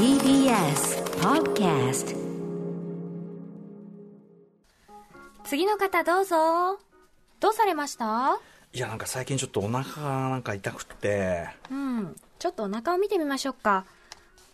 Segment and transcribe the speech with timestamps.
[0.00, 2.16] TBS Podcast
[5.44, 6.78] 次の方どうぞ。
[7.38, 8.38] どうされました？
[8.72, 12.16] いやなんか最近ちょっとお腹がなんか痛くてうん。
[12.38, 13.84] ちょっとお腹を見てみましょうか。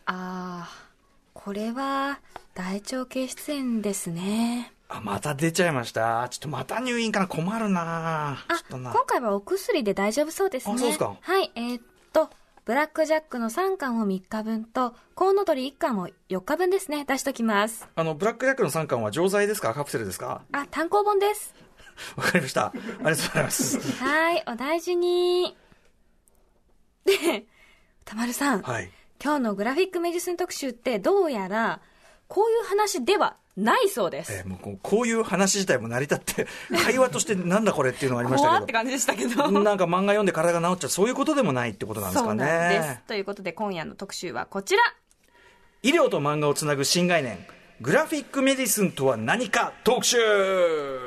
[0.06, 2.18] あー、これは
[2.56, 4.72] 大腸系出炎ですね。
[4.88, 6.28] あまた出ちゃいました？
[6.28, 7.28] ちょっとまた入院かな？
[7.28, 10.74] 困るなあちょっとな今回はお薬で大丈夫そうですね。
[10.74, 11.82] あそうですかはい、えーっ
[12.12, 12.30] と、
[12.66, 17.88] ブラックジャックの3巻を3日分と、コウノトリ1巻を4日分ですね、出しときます。
[17.94, 19.72] あのブラックジャックの3巻は錠剤ですか？
[19.72, 20.42] カプセルですか？
[20.50, 21.54] あ、単行本です。
[22.16, 25.56] わかりましたありがとうございますはい、お大事に。
[27.04, 27.46] で、
[28.04, 28.62] たまるさん。
[28.62, 28.90] はい
[29.22, 31.80] 今日のグラフィックメディスン特集ってどうやら
[32.28, 34.32] こういう話ではないそうです。
[34.32, 36.46] えーもうこうこういう話自体も成り立って
[36.84, 39.50] 会話としてなんだこれっていうのがありましたけ怖って感じでしたけど。
[39.50, 43.02] ど なんか漫画読んで体が治っちゃうそういうことでもないってことなんですかそうなんですね。
[43.06, 44.82] ということで今夜の特集はこちら。
[45.82, 47.46] 医療と漫画をつなぐ新概念
[47.80, 50.16] グラフィックメディスンとは何か特集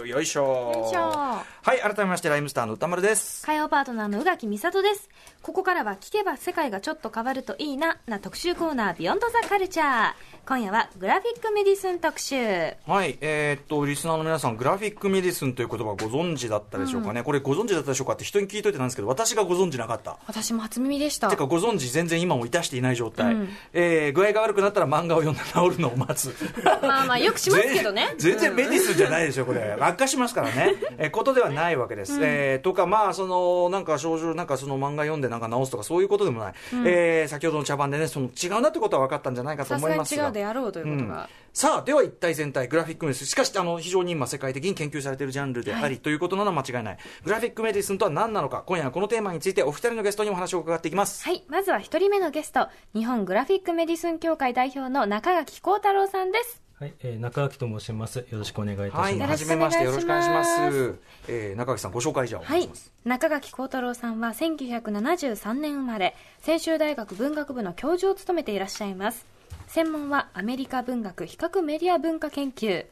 [0.05, 3.45] よいしょよいしょはい改めましてライムスターの歌丸です。
[3.45, 5.07] 火曜パートナーの宇垣美里です。
[5.43, 10.13] ここからは聞けば世界がちょっと変わるといいなな特集コーナービヨンドザカルチャー。
[10.47, 12.35] 今夜はグラフィックメディスン特集。
[12.35, 20.17] はいえーっとリスナーの皆さんグラフィックメディスンという言葉ご存知だったでしょうかね、これご存知だったでしょうかって人に聞いといてなんですけど私がご存知なかった。
[20.25, 21.29] 私も初耳でした。
[21.29, 21.35] て。
[21.35, 23.49] かご存知全然今もいたしていない状態、うん。
[23.73, 26.35] えー具合が悪くなったら漫画を読んで治るのを待つ。
[26.65, 28.15] まあまあよくしますけどね。
[28.17, 32.19] 全全然メディスンじゃないでしょ、これ、悪化しますからね、えーことではないわけです。
[32.21, 36.53] えーとか、まあ、そのなんか症状、なんかその漫画読んでなんか治すとか、そういうことでもない、
[36.85, 40.27] えー先ほどの茶番でね、その違うなってことは分かったんじゃないかと思いますが。
[40.27, 41.29] 違うであろうということが。
[41.53, 43.25] さあ、では一体全体、グラフィックメディスン。
[43.25, 46.97] しかし、あの、非常に今世界的に研究されているジャンルであり、ということなのは間違いない。
[47.23, 51.23] グラフィックメディスンとは何なのか、今夜はこのテーマについてお二人のゲストにお話を伺っていきます。
[51.25, 51.43] はい。
[51.47, 56.68] まずは一人目のゲスト、日本グラフィックメディスン協会代表の中垣恒太郎さんです。
[56.79, 58.19] はい、えー中垣と申します。
[58.19, 59.45] よろしくお願いいたします。
[59.45, 60.95] はい、めまして、よろしくお願いします。
[61.27, 62.93] えー中垣さん、ご紹介じゃはい願いします。。
[63.03, 69.25] 中垣恒太郎さんは1973年生まれ、専修大学文学部の教授を務めていらっしゃいます。
[69.67, 72.85] 専門はアメリカ文学比較メディア文化研究。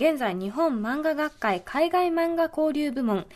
[0.00, 3.26] 現在、日本漫画学会海外漫画交流部門、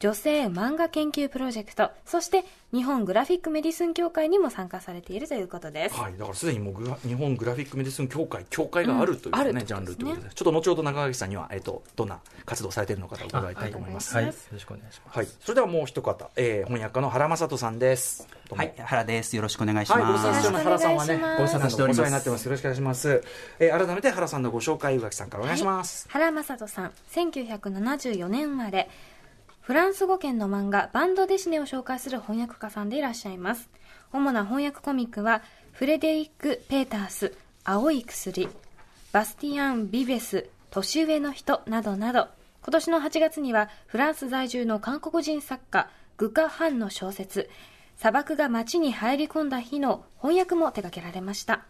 [0.00, 5.94] 女性漫画研究プロジェクト、そして日本グラフィックメディスン協会にも参加されているということです。
[5.94, 14.14] はい、だからすでにもうグラ日本グラフィックメディスン協会、協会があるという、ねうんあるってジャンルこということで、ちょっと後ほど中垣さんには、えっと、どんな活動されているのかと伺いたいと思います。
[14.14, 15.38] はい、はいよろしくお願いします。
[15.40, 18.26] それではもう一方、えー翻訳家の原正人さんです。
[18.50, 19.36] はい、原です。
[19.36, 20.26] よろしくお願いしはい、ごます。
[20.26, 22.00] 無沙汰しております原さんはね、ご無沙汰しております。
[22.00, 22.44] おお世話になっててますす。
[22.46, 23.24] よろしくお願いします。
[23.60, 26.06] えー改めて原さんのご紹介、宇垣さんからお願いします。
[26.10, 28.88] 原正人さん1974年生まれ
[29.64, 33.70] フランス語圏の漫画バンドデシネを紹介する翻訳家さんでいらっしゃいます。
[34.12, 35.40] 主な翻訳コミックは
[35.72, 37.32] フレデリック・ペータース
[37.64, 38.50] 青い薬
[39.12, 42.28] バスティアン・ビベス年上の人などなど。
[42.60, 45.88] 今年の8月にはフランス在住の韓国人作家
[46.18, 47.48] グカ・ハンの小説
[47.96, 51.64] 砂漠が街に入り込んだ日の翻訳も手掛けられました。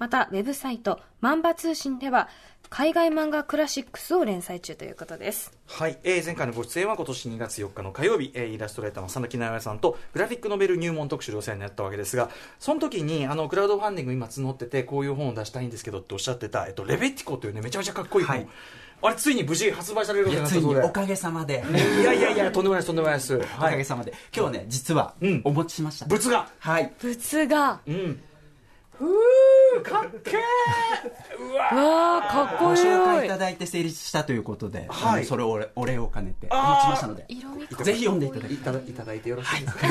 [0.00, 2.30] また、ウェブサイト、万場通信では、
[2.70, 5.52] 海外漫画クラシックスを連載中ということです。
[5.66, 18.48] はい、えー前回のご出演は今年2月4日の火曜日、えーイラストレーターの佐々木直哉さんとグラフィックノベル入門特集でお世話になったわけですがその時にあのクラウドファンディング今募っててこういう本を出したいんですけどっておっしゃってた、えっと、レベティコというねめちゃめちゃかっこいい本、はい。
[19.02, 21.64] あれついに無事発売されることいやついになったそうでにおかげさまで、
[22.00, 25.42] いやいやいやとんでもないですとんでもないです、おはい、かげさまで、今日ね、実はうん。
[25.44, 26.06] お持ちしました。
[26.06, 26.92] 物がはい。
[27.02, 28.22] 物が、うん。
[29.00, 30.40] ふーかっけー。
[31.38, 33.38] うわわあ、かっこご紹介いいいた。
[33.38, 35.24] だいて成立したということで、はい。
[35.24, 37.26] それをお礼を兼ねてお持ちしましたので、
[37.84, 38.54] ぜひ読んでいただい。
[38.54, 39.86] いただいただいてよろしいですか、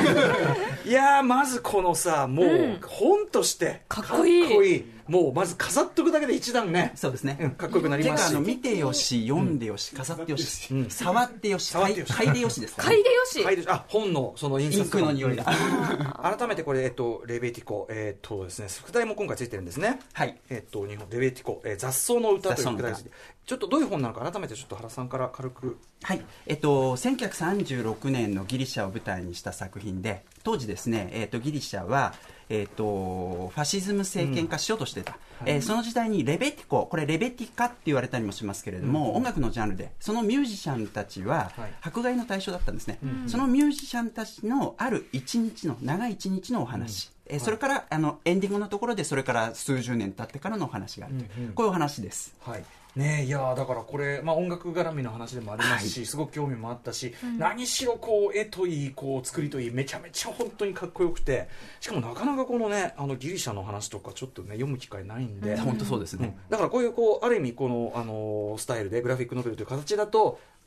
[0.86, 5.00] い、 やーまずこのさもう、本としてかっこいい。
[5.10, 7.38] もうまず飾っとくだけで一段ねそうですね。
[7.42, 8.40] うんかっこよくなりますし。
[8.40, 12.14] 見てよし、読んでよし、飾ってよし、触ってよし、触ってよし。
[12.14, 13.44] 嗅いでよしです嗅いでよし。
[13.44, 15.46] はいであ本のその印イン刷の匂いだ。
[16.38, 20.00] 改めてこれ、えっと、レベティコ、えっとですね、副題も今回ついてるんですね。
[20.14, 20.38] はい。
[20.50, 22.96] えっと、日本レベティコ、えー雑草の歌という
[23.50, 25.80] ちょっとどういう本なのか、改めてちょっと原さんから軽く。
[26.04, 32.14] はい、えっと、1936年のギリシャを舞台にした作品で当時ですね、えっと、ギリシャは、
[32.50, 41.74] えっと、ファシズム政権化しようとしてた、えーその時代にレベティコこれレベティカって言われたりもしますけれども、音楽のジャンルでそのミュージシャンたちははい。
[41.82, 52.36] 迫害の対象だったんですね、そのミュージシャンたちのある一日の長い一日のお話、えーそれからあのエンディングのところでそれから数十年経ってからのお話があるという、こういうお話です。
[52.42, 52.64] はい。
[52.96, 61.48] ねえいやーだからこれ、まあ、音楽絡みの話でもありますし、すごく興味もあったし、何しろこう絵といいこう作りといいめちゃめちゃ本当にかっこよくて
[61.80, 66.36] しかもなかなかこのねあのギリシャの話とかちょっとね読む機会ないんで、本当そうですね。
[66.50, 70.59] だからこういうこうある意味この、あのースタイルでグラフィックノベルという形だとうん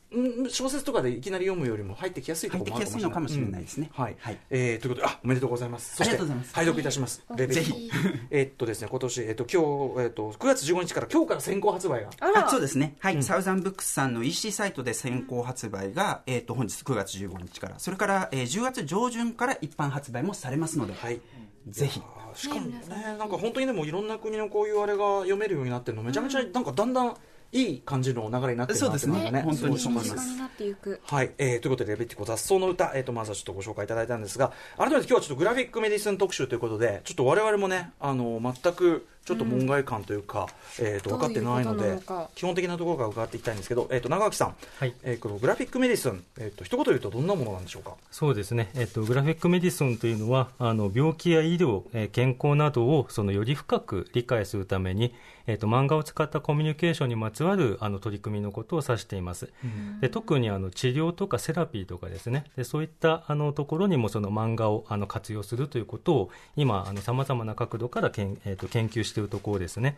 [0.49, 3.00] 小説とかでいきなり読むよりも入ってきやすいところもあるかもしれない。
[3.00, 3.91] 入ってきやすいのかもしれないですね。
[3.97, 4.03] うん。
[4.05, 4.38] はい、はい。
[4.50, 5.97] えーということであおめでとうございます。
[5.97, 6.55] そしてありがとうございます。
[6.55, 7.91] 拝読いたします、ぜひ。
[8.31, 12.11] えーっとですね今年、えーっと今日、えーっと9月15日から今日から先行発売が。
[12.20, 13.23] あそうですね、はい。
[13.23, 21.20] サウザンブックスさんの EC サイトで先行発売が、えー、と本日9月15日から、それから、えー10月上旬から一般発売もされますので、はい。
[21.69, 22.03] ぜひ。
[22.35, 27.14] しかもねなんか本当にでもいろんな国のこういうあれが読めるようになってるのめちゃめちゃなんかだんだん
[27.52, 29.69] いい感じの流れになってるなっていうのがねそうですね。
[29.69, 30.14] 本当に思います。
[30.14, 31.00] 身近になっていく。
[31.04, 40.49] はい、えーということで、レベティコ雑草の歌、えーと、まずはちょっとご紹介いただいたんですが、改めて今日はちょっとグラフィックメディスン特集ということで、ちょっと我々もね、あの、全くちょっと門外漢というか、
[40.81, 42.01] えーと、分かってないので
[42.35, 44.95] 基本的なところから伺っていきたいんですけど、えーと、中垣さん、はい。
[45.03, 47.93] えーこのグラフィックメディスン、えーと、一言で言うとどんなものなんでしょうか？
[48.11, 55.15] そうですね、えっと、グラフィックメディスンというのは、あの病気や医療、えー健康などをそのより深く理解するために、
[55.47, 59.53] えっと、漫画を使ったコミュニケーションにまつわるあの取り組みのことを指しています。
[60.01, 69.97] で特にあの治療とかセラピーとかですね、でそういったあのところにもその漫画をあの活用するということを、今、さまざまな角度からけん、えっと研究しているところですね。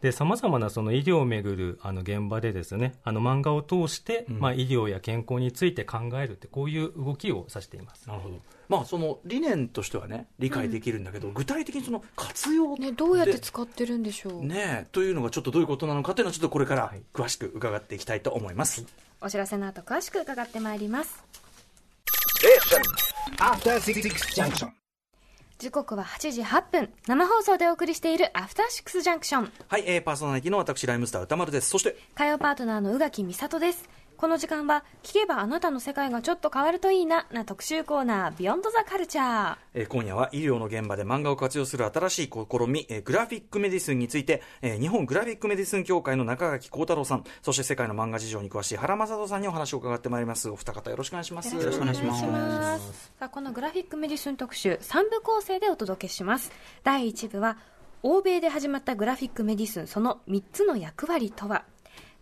[0.00, 8.08] でさまざまなその医療をめぐるあの現場でですねあの漫画を通して、まあ、医療や健康について考えるってこういう動きを指しています。
[8.08, 8.40] なるほど。
[8.68, 18.84] まあ、その理念としてはね、理解できるんだけど、具体的にその活用ねどうやって使ってるんでしょう、ねというのがちょっとどういうことなのかというのはちょっとこれから詳しく伺っていきたいと思います。
[19.20, 21.22] お知らせの後詳しく伺ってまいります.
[25.58, 26.90] 時刻は8時8分。
[27.06, 29.52] 生放送でお送りしているアフターシックスジャンクション。
[29.68, 31.70] はい、えーパーソナリティの私、ライムスター歌丸です。
[31.70, 50.48] そして、火曜パートナーの宇垣美里ですこの時間は聞けばあなたの世界がちょっと変わるといいなな特集コーナービヨンドザカルチャーえー今夜は医療の現場で漫画を活用する新しい試み、えーグラフィックメディスンについて、えー日本グラフィックメディスン協会の中垣恒太郎さん、そして世界の漫画事情に詳しい原正人さんにお話を伺ってまいります。
[50.48, 51.54] お二方よろしくお願いします。
[51.54, 56.52] よろしくお願いしますますさあこのグラフィックメディスン特集3部構成でお届けします
[56.84, 57.58] 第1部は
[58.02, 61.64] 欧米で始まったグラフィックメディスンその3つの役割とは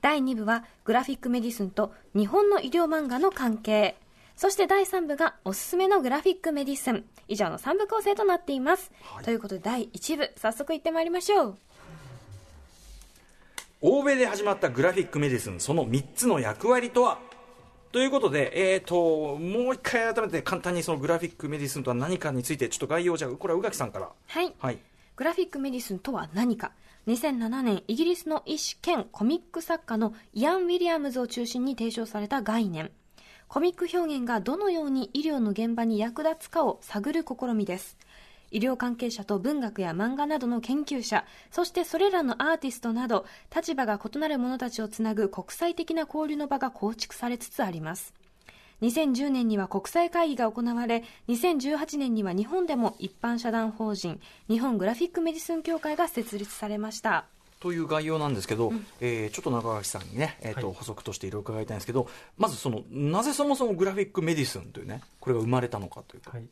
[0.04, 3.96] 第2部はグラフィックメディスンと日本の医療漫画の関係。
[4.36, 7.06] そして第3部がおすすめのグラフィックメディスン。
[7.26, 8.92] 以上の3部構成となっています、
[9.22, 11.56] ということで第1部早速いってまいりましょう。
[13.80, 17.18] 欧米で始まったグラフィックメディスン、その3つの役割とは？
[17.90, 24.10] ということで、えー、ともう一回改めて簡単にそのグラフィックメディスンとは何かについて、ちょっと概要じゃあ、これは中垣さんから。
[24.26, 24.52] はい。
[24.58, 24.78] はい。
[25.16, 26.72] グラフィックメディスンとは何か？
[27.06, 32.90] 2007年イギリスの医師兼コミック作家のイアン・ウィリアムズを中心に提唱された概念。
[33.46, 37.98] コミック表現がどのように医療の現場に役立つかを探る試みです。
[38.50, 48.14] 医療関係者と文学や漫画などの研究者そしてそれらのアーティストなど立場が異なる者たちをつなぐ国際的な交流の場が構築されつつあります。
[48.82, 57.24] 2010年には国際会議が行われ2018年には日本でも一般社団法人日本グラフィックメディスン協会が設立されました。
[57.60, 60.76] という概要なんですけど、えーちょっと中垣さんにね、えーとはい。
[60.76, 66.32] 補足としていろいろ伺いたいんですけど、まずその、なぜそもそもグラフィックメディスンというね、これが生まれたのかというか。
[66.32, 66.42] はい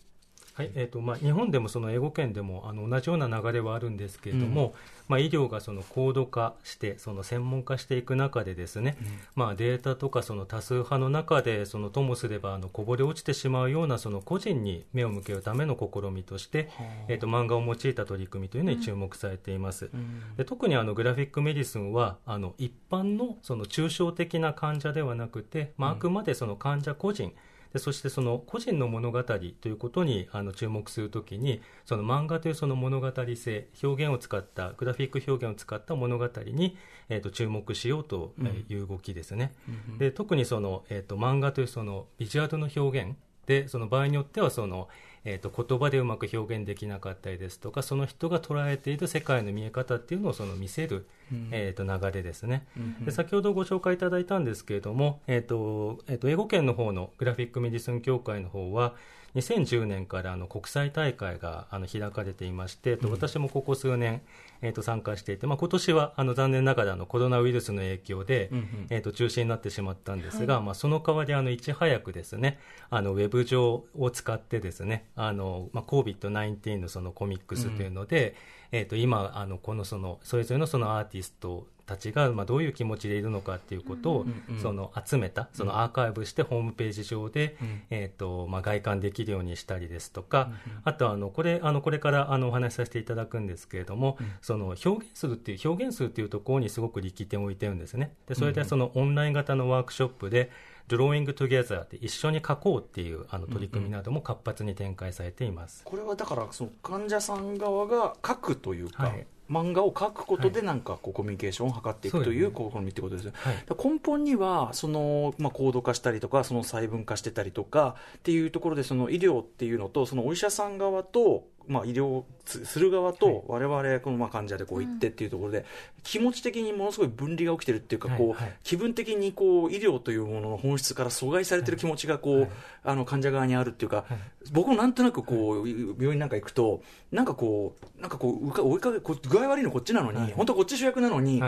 [0.55, 4.75] はいえーとまあ、日本でもその英語圏でもあの同じような流れはあるんですけれども、
[5.09, 8.99] まあ、医療がその高度化してその専門化していく中でですね、
[9.35, 16.69] まあ、データとかその多数派の中でそのともすればあのこぼれ落ちてしまうようなその個人に目を向けるための試みとして、
[17.09, 19.91] えー、と漫画を用いた取り組みというのに注目されています。
[20.37, 27.33] で特にあのグラフィックメディスンはあの一般のその抽象的な患者ではなくて、まあ、あくまでその患者個人、
[27.73, 36.77] でそしてその個人の物語ということにあの注目するときにその漫画というその物語性表現を使ったグラフィック表現を使った物語に、
[37.09, 38.35] えー、と注目しようと
[38.69, 39.53] いう動きですね、
[39.99, 44.89] で特にその、えー、と漫画というそのビジュアルの表現でその場合によってはその、
[45.25, 51.07] えー、と言葉でうまく表現できなかったりですとかその人が捉えている世界の見え方っていうのをその見せる、
[51.51, 52.67] えー、と流れですね、
[53.05, 58.95] で先ほどご紹介いただいたんですけれども、えーとえー、と英語圏の方のグラフィックメディスン協会の方は
[59.35, 64.21] 2010年からあの国際大会があの開かれていまして、うん、私もここ数年、
[64.63, 78.37] えー、と参加していて、まあ今年はあの残念ながらのコロナウイルスの影響で、うんうん、えー、と中止になってしまったんですが、はい、まあ、その代わりあのいち早くですねあのウェブ上を使ってですねあの、まあ、COVID-19 のそのコミックスというので、
[78.73, 84.27] うん、えー、と今あのこのそのそれぞれのそのアーティストたちがまあどういう気持ちでいるのかっていうことを
[84.61, 87.57] その集めたそのアーカイブしてホームページ上で
[87.91, 90.51] えとまあ外観できるようにしたりですとか
[90.85, 98.15] あとあのこれあのこれからあのお話しさせていただくんですけれどもその表現するっていう表現するっていうところにすごく力点を置いてるんですね。
[98.27, 100.51] でそれでそのオンライン型のワークショップで
[100.89, 113.57] ドローイングトゥゲザーで一緒に書こうっていうあの取り組みなども活発に展開されています、これはだからその患者さん側が書くというか、はい、漫画を描くことでなんかこうコミュニケーションを図っていくという試みってことですよ、はい、
[113.93, 125.65] 根本にはその、まあ、高度化したりとかその細分化してたりとかっていうところでその医療っていうのとそのお医者さん側とまあ、医療する側と我々このまあ患者でこう行ってっていうところで、
[126.03, 132.49] 気持ち的にものすごい分離が起きてるっていうかこう、気分的にこう医療というものの本質から阻害されてる気持ちがこう、
[132.85, 134.05] あの患者側にあるっていうか、
[134.51, 141.41] 僕もなんとなくこう病院なんか行くとなんかこうなんかこう追いかけこ具合悪いのこっちなのに、本当こっち主役なのに、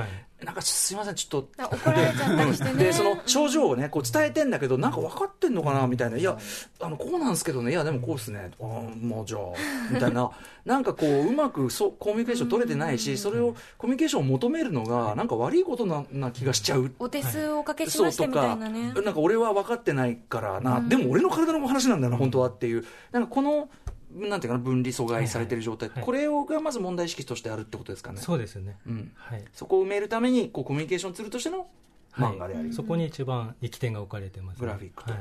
[0.45, 2.75] なんかすみませんちょっと怒られちゃったりしてね。
[2.75, 6.19] でその症状をねこう伝えてんだけどなんか分かってんのかなみたいな。
[6.19, 6.39] いや
[6.81, 7.73] あのこうなんですけどね。
[7.73, 8.51] いやでもこうですね。
[8.61, 9.41] あもうじゃあ
[9.91, 16.93] みたいななんかこううまくそコミュニケーション取れてないしそれをコミュニケーションを求めるのがなんか悪いことなな気がしちゃう。
[16.99, 18.93] お手数をおかけしましたみたいなね。
[18.93, 20.81] なんか俺は分かってないからな。
[20.81, 22.85] でも俺の体の話なんだよな本当はっていう。
[23.13, 23.69] なんかこの
[24.15, 25.99] なんていうかな分離阻害されてる状態、はい。
[25.99, 28.21] はい、これをがまず問題意識としてあるってことですかね。
[28.21, 28.77] そうですね。
[28.87, 29.13] うん。
[29.17, 29.45] はい。
[29.53, 31.67] そこを埋めるためにこうコミュニケーションツールとしての
[32.17, 35.11] 漫画であり、はい、そこに一番力点が置かれてます、ね、グラフィックと。
[35.11, 35.21] はい、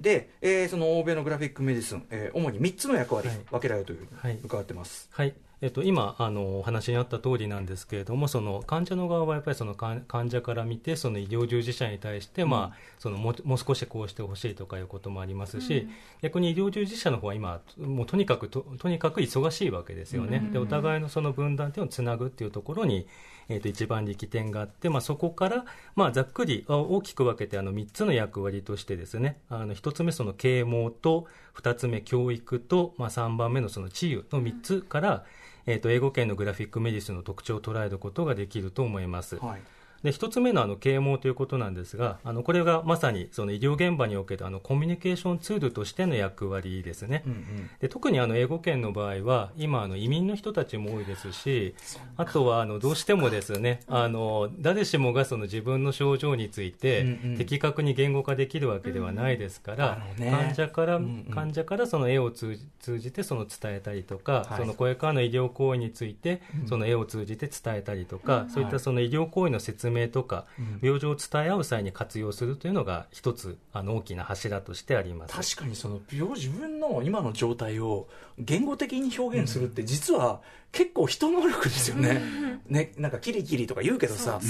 [0.00, 5.08] で、えー、その欧米のグラフィックメディスン、えー、主に3つの役割、分けられるというふうに伺ってます。
[5.12, 15.90] はい、はいえっと、今あのお話にあった通りなんですけれどもその患者の側はやっぱりその患者から見てその医療従事者に対して、うん、まあ、そのももう少しこうしてほしいとかいうこともありますし、うん、
[16.22, 23.06] 逆に医療従事者の方は今もうとにかくととにかく忙しいわけですよね、うん、でお互いのその分断点をつなぐっていうところに、
[23.50, 25.64] えー、と一番力点があって、まあ、そこから、
[25.96, 31.26] まあ、ざっくり大きく分けてあの3つの役割としてですねあの1つ目その啓蒙と
[31.56, 35.24] 2つ目教育と、まあ、3番目のその治癒の3つから、
[35.66, 39.36] えー、と英語圏のグラフィックメディスの特徴を捉えることができると思います。
[39.36, 39.60] はい
[40.02, 47.22] で一つ目のあの啓蒙ということなんですが、あのこれがまさにその医療現場におけるあのコミュニケーションツールとしての役割ですね。
[47.26, 51.74] うんうん、で特にあの英語圏の場合は、今あの移民の人たちも多いですし、
[52.16, 62.56] あとはあのどうしてもですね、あの誰しもがその自分の症状について的確に言語化できるわけではないですから、うんうん、患者から、うんうん、患者からその絵を通
[62.98, 70.46] じてその伝えたりとか、はい、そのこれからの医療行為についてその絵を通じて伝えたりとか、そういったその医療行為の説明明とか、
[70.80, 75.54] 病状を伝え合う際に活用するというのが一つあの大きな柱としてあります。
[75.54, 80.40] 確かにその病自分の今の状態を言語的に表現するって実は
[80.72, 82.22] 結構人能力ですよね,、
[82.68, 84.40] ねなんかキリキリとか言うけどさ。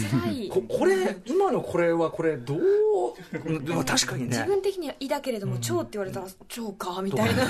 [0.51, 3.85] ここれ今のこれはこれどう？
[3.85, 4.37] 確かにね。
[4.37, 7.43] 自分的には胃だけれども腸って言われたら腸かみたいな。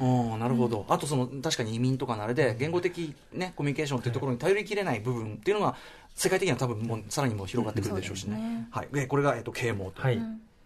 [0.00, 0.84] あ なるほど。
[0.88, 5.76] あとその確かに移民とかのあれで言語的、ね、コミュニケーションっていうところに頼りきれない部分っていうのが
[6.14, 8.36] 世界的には多分もうさらにも広がってくるでしょうしね。
[8.36, 8.68] ね。
[8.70, 10.20] はい、でこれが、えっと、啓蒙と、はい、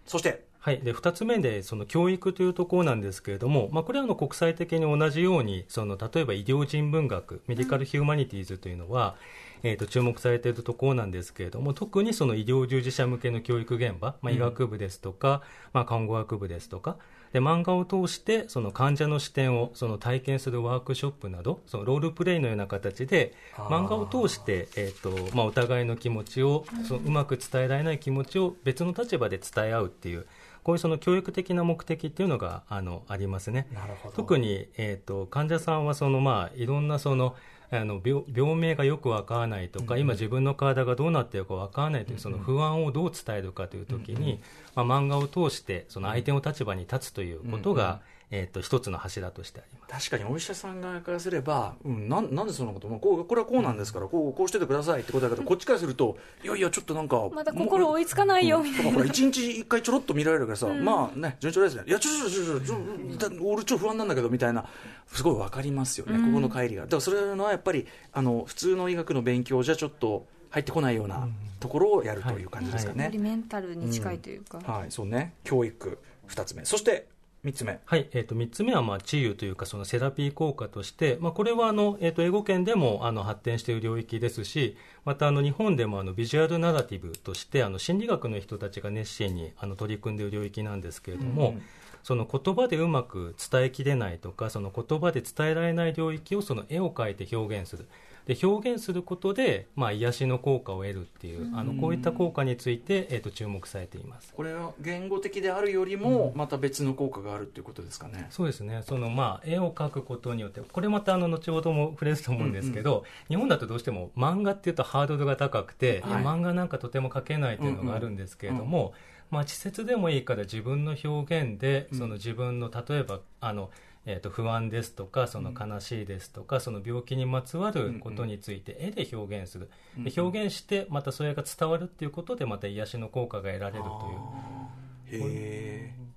[0.05, 9.15] そしてはい、で2つ目でその教育というところなんですけれども、まあ、これはの国際的に同じようにその例えば医療人文学メディカル・ヒューマニティーズというのは、
[9.61, 16.97] えー、と注目されているところなんですけれども特にその医療従事者向けの教育現場、まあ、医学部ですとか、まあ、看護学部ですとか
[17.31, 30.25] で漫画を通してその患者の視点をその体験するワークショップなどそのロールプレイのような形で漫画を通して、えーとまあ、お互いの気持ちをそのうまく伝えられない気持ちを別の立場で伝え合うっていう
[30.65, 33.67] こういうその教育的な目的っていうのがあのありますね。
[34.15, 37.35] 特に、えーと、患者さんはその、まあ、いろんなその
[37.69, 44.41] あの病病名がよくわからないとか、うん、今自分の体がどうなっているかわからないというその不安をどう伝えるかというときに、
[44.73, 48.01] まあ、漫画を通してその相手の立場に立つということが、
[48.37, 50.09] えー、と一つの柱としてあります。
[50.09, 61.83] 確かにお医者さん側からすれば、うん、なんなんでそんなこと、まあ、こうこれはこうなんですからこうこうしててくださいってことだけどこっちからするといやいやちょっとなんかまだ心追いつかないよみたいな、うん、ほら一日一回ちょろっと見られるからさ、うん、まあね順調ですね。
[61.87, 64.65] いやちょちょちょちょ俺ちょっと不安なんだけどみたいな。
[65.07, 66.83] すごいわかりますよね、ここの帰りが。
[66.83, 71.27] だからそれはやっぱりあの普通の医学の勉強じゃちょっと入ってこないような
[71.59, 73.09] ところをやるという感じですかね、はい。
[73.11, 75.35] はい、メンタルに近いというか、はい、そうね。
[75.43, 75.99] 教育。
[76.27, 76.65] 2つ目。
[76.65, 77.07] そして
[77.45, 77.79] 3つ目。
[77.85, 84.75] はい、えー、と3つ目は、まあ、治癒というかそのセラピー効果として、まあ、これはあの、えー、と英語圏でもあの発展している領域ですし
[85.05, 91.61] またあの日本でもあのビジュアルナラティブとしてあの心理学の人たちが熱心にあの取り組んでいる領域なんですけれども、うん
[92.05, 97.87] その言葉でうまく伝えきれないとかその言葉で伝えられない領域をその絵を描いて表現する。
[98.27, 104.33] で表現することで、まあ、癒しの効果を得るっていう、あのこういった効果について、えー、と注目されています。
[104.33, 108.81] これは言語的であるよりもまた別の効果があるっていうことですかね、そうですね。
[108.83, 116.23] その、まあ、絵を描くことによってこれまたあの後ほども触れると思うんですけど、日本だとどうしても漫画っていうとハードルが高くて、はい。
[116.23, 118.93] 漫画なんかとても描けないというのがあるんですけれども、
[119.31, 123.71] まあ、稚拙でもいいから自分の表現でその自分の例えばあの、
[124.05, 135.23] えー、と不安ですとかその悲しいですとか、その病気にまつわることについて絵で表現する、で表現してまたそれが伝わるっていうことでまた癒しの効果が得られるという。
[135.23, 136.14] へえ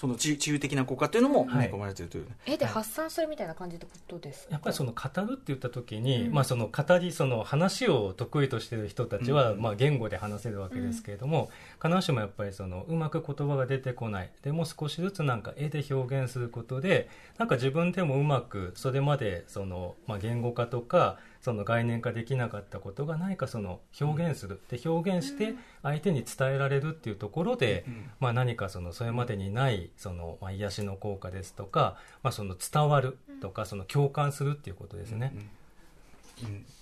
[0.00, 1.70] その治治癒的な効果っていうのもはい。
[1.70, 4.52] 込まれているという、絵で発散するみたいな感じってことですか？
[4.52, 6.32] やっぱりその語るって言った時に、うん。
[6.32, 11.50] まあ、その語りその話を得意としている人たちは、まあ、言語で話せるわけですけれども、
[11.82, 14.30] 必ずしもやっぱりそのうまく言葉が出てこない。
[14.42, 27.84] でも少しずつなんか絵で表現することでなんか自分でもうまくそれまでその、まあ、言語化とかその概念化できなかったことが何かその表現する、で表現して相手に伝えられるっていうところで、
[28.18, 35.32] まあ、何かそのそれまでにないその、まあ、癒しの効果ですとか、まあ、その伝わるとかその共感するっていうことですね。
[35.34, 35.50] うん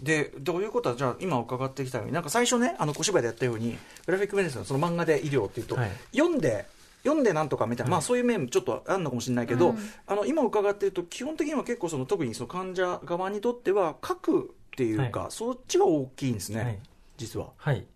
[0.00, 5.90] でどういうことはじゃあ今伺ってきたようになんか最初ねあの小芝居でやったようにグラフィックメディスその漫画で医療っていうと、はい。
[6.12, 6.66] 読んで
[7.04, 9.78] 読んでなんとかみたいな、まあ、そういう面ちょっとあるのかもしれないけど、うん。
[10.06, 16.78] あの今伺っていると基本的には結構その特にその患者側にとっては書くっていうか、そっちが大きいんですね、はい。
[17.16, 17.50] 実は。
[17.56, 17.86] はい。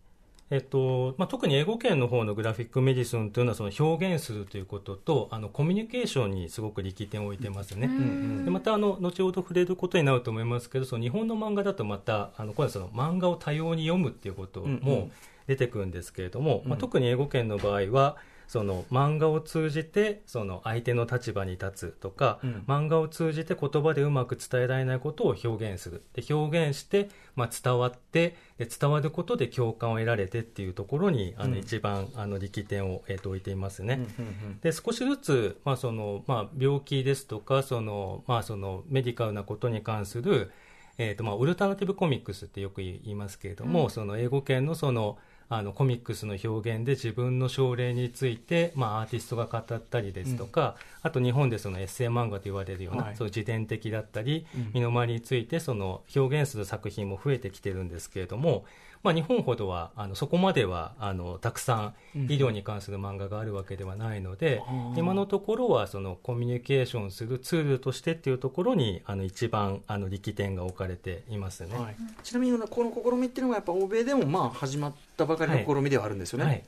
[0.51, 7.87] えっとまあ、特に英語圏の方のグラフィックメディスンというのはその表現するということとあのコミュニケーションにすごく力点を置いてますね。
[7.87, 8.45] うん。
[8.45, 14.83] でまたあの後ほど触れることになると思いますけどその日本の漫画だとまたあの今度はその漫画を多様に読むっていうことうんうん。
[14.83, 15.11] も
[15.47, 16.81] 出てくるんですけれども、まあ、うん。
[16.81, 18.17] 特に英語圏の場合は
[18.53, 22.65] その漫画を通じてその相手の立場に立つとか、うん。
[22.69, 26.03] 漫画を通じて言葉でうまく伝えられないことを表現する。
[26.13, 31.59] で表現して、まあ、伝わってで伝わることで共感を得られてっていうところにあのうん。
[31.61, 34.07] 一番あの力点を、えーと置いていますね。
[34.61, 40.53] で少しずつ、まあそのまあ、病気ですとかその、まあ、そのメディカルなことに関する、
[40.99, 43.91] えーとまあ、オルタナティブコミックスってよく言いますけれども、うん。
[43.91, 45.17] その英語圏のその
[45.55, 53.17] あのコミックスの表現で自分の症例について、まあ、アーティストが語ったりですとか、あと日本でそのエッセイ漫画と言われるような、はい。
[53.17, 54.71] そう自伝的だったり、うん。
[54.73, 58.65] 身の回りについてその表現する作品も増えてきてるんですけれども、
[59.03, 71.77] まあ、日本ほどはあのそこまではあのたくさん医療に関する漫画があるわけではないので、うん今のところはそのコミュニケーションするツールとしてっていうところにあの一番あの力点が置かれていますね。
[71.77, 71.97] はい。
[72.23, 76.45] ちなみにこの試みっていうのはやっぱ欧米でもまあ始まったばかりの試みではあるんですよね。
[76.45, 76.65] はいはい、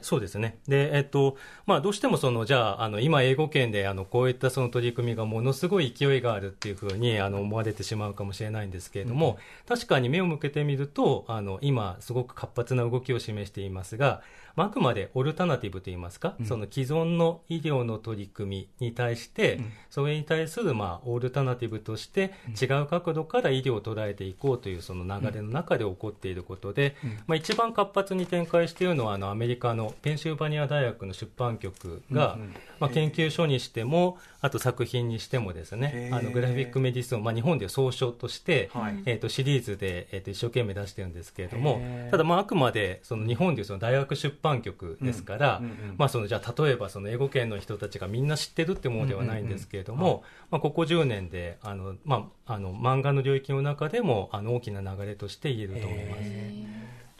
[0.00, 0.58] そうですね。
[0.66, 1.36] で、えっと、
[1.66, 9.38] まあ、どうしてもその、じゃあ、あの、今、英語圏で、あの、こういったその取り組みがものすごい勢いがあるっていうふうに、あの、思われてしまうかもしれないんですけれども、
[9.68, 14.22] 確かに目を向けてみると、あの、今、すごく活発な動きを示していますが、
[14.56, 16.46] まああくまでオルタナティブといいますか、うん。
[16.46, 19.72] その既存の医療の取り組みに対して、うん。
[19.90, 27.10] それに対する、まあ、オルタナティブとして、違う角度から医療を捉えていこうという、その流れの中で起こっていることで、うん。
[27.26, 32.54] まあ、一番活発に展開しているのはあのアメリカのペンシルバニア大学の出版局が、うんうん。
[32.80, 39.02] まあ、研究書にしてもあと作品にしてもですねあのグラフィックメディスンを、まあ、日本では総書として、はい。
[39.06, 41.80] えー、とシリーズで、えー、と一生懸命出してるんですけれども
[42.10, 50.20] ただまああくまでその日本でいうその大学出版局ですから、うんうんうんまあ、そのじゃあ例えばその英語圏の人たちがみんな知ってるってものではないんですけれども、うんうん
[50.52, 56.22] まあ、ここ10年であの、まあ、あの漫画の領域の中でもあの大きな流れとして言えると思います。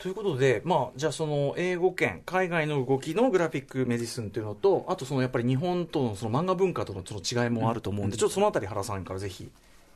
[0.05, 9.51] ということで、まあ、じゃあその英語圏海外の動きのグラフィックメディスンというのとあとそのやっぱり日本とのその漫画文化とのその違いもあると思うんで、ちょっとそのあたり原さんからぜひ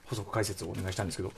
[0.08, 1.32] 補足解説をお願いしたいんですけど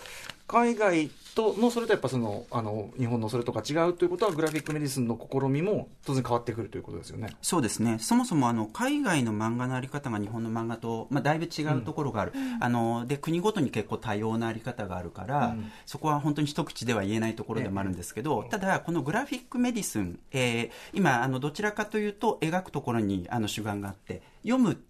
[0.46, 7.28] 海外とのそれとやっぱそのあの日本のそれとか違うということはグラフィックメディスンの試みも当然変わってくるということですよね。
[7.42, 15.70] そうですね、そもそもあの海外の漫画のあり方が日本の漫画と、まあ、だいぶ違うところがある、あので国ごとに結構多様なあり方があるから、うん。
[15.86, 24.82] そこは本当に一口では言えないところでもあるんですけど、ただ、このグラフィックメディスン、えー今あの、どちらかというと描くところにあの主眼があって、読む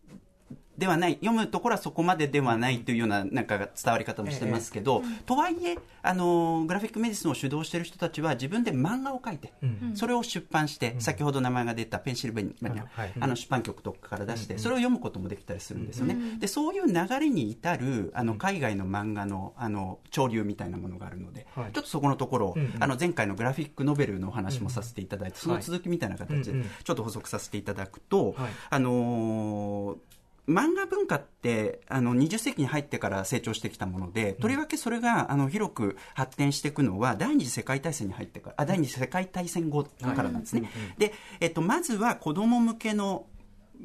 [0.81, 1.15] ではない。
[1.21, 9.53] 読むところはそこまでではないというようななんか伝わり方もしてますけど、とはいえあのグラフィックメディスンを主導している人たちは自分で漫画を描いて、
[9.95, 13.13] それを出版して、先ほど名前が出たペンシルベニア、はい。
[13.21, 16.17] あの出版局とかから出して、それを読むこともできたりするんですよね。
[16.39, 21.73] でそういう流れに至るあの海外の漫画のあの潮流みたいなものがあるので、はい。
[21.73, 28.51] ちょっとそこのところあの前回のグラフィックノベルのお話もさせていただいて、その続きみたいな形でちょっと補足させていただくと、はい。
[28.71, 30.10] あのー
[30.51, 43.27] 漫画文化ってあの20世紀に入ってから成長してきたもので、とりわけそれがあの広く発展していくのは第二次世界大戦に入ってからあ第二次世界大戦後からなんですね、で、えっと、まずは子供向けの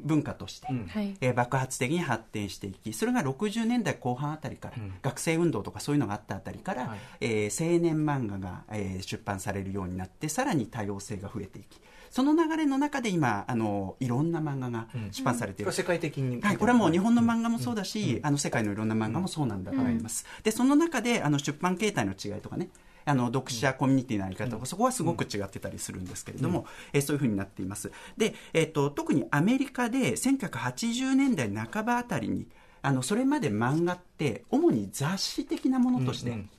[0.04, 0.86] 文化として、うん。
[0.86, 1.16] はい。
[1.20, 4.94] えー爆発的に発展していきそれが60年代後半あたりから、うん。
[5.02, 6.98] 学生運動とかそういうのがあったあたりから、はい。
[7.20, 20.26] えー青年漫画が、えー出版されるようになってさらに多様性が増えていきその流れの中で今あのいろんな漫画が出版されている、世界的にはい、これはもう日本の漫画もそうだし、あの世界のいろんな漫画もそうなんだと思います。
[20.42, 22.70] で、その中であの出版形態の違いとかね、
[23.04, 27.92] あの読者コミュニティのあり方とか、そこはすごく違ってたりするんですけれども、えーそういうふうになっています。
[28.16, 32.48] で、えっ、と、特にアメリカで1980年代半ばあたりに、
[32.82, 36.50] あの、それまで漫画って、主に雑誌的なものとして、うんうん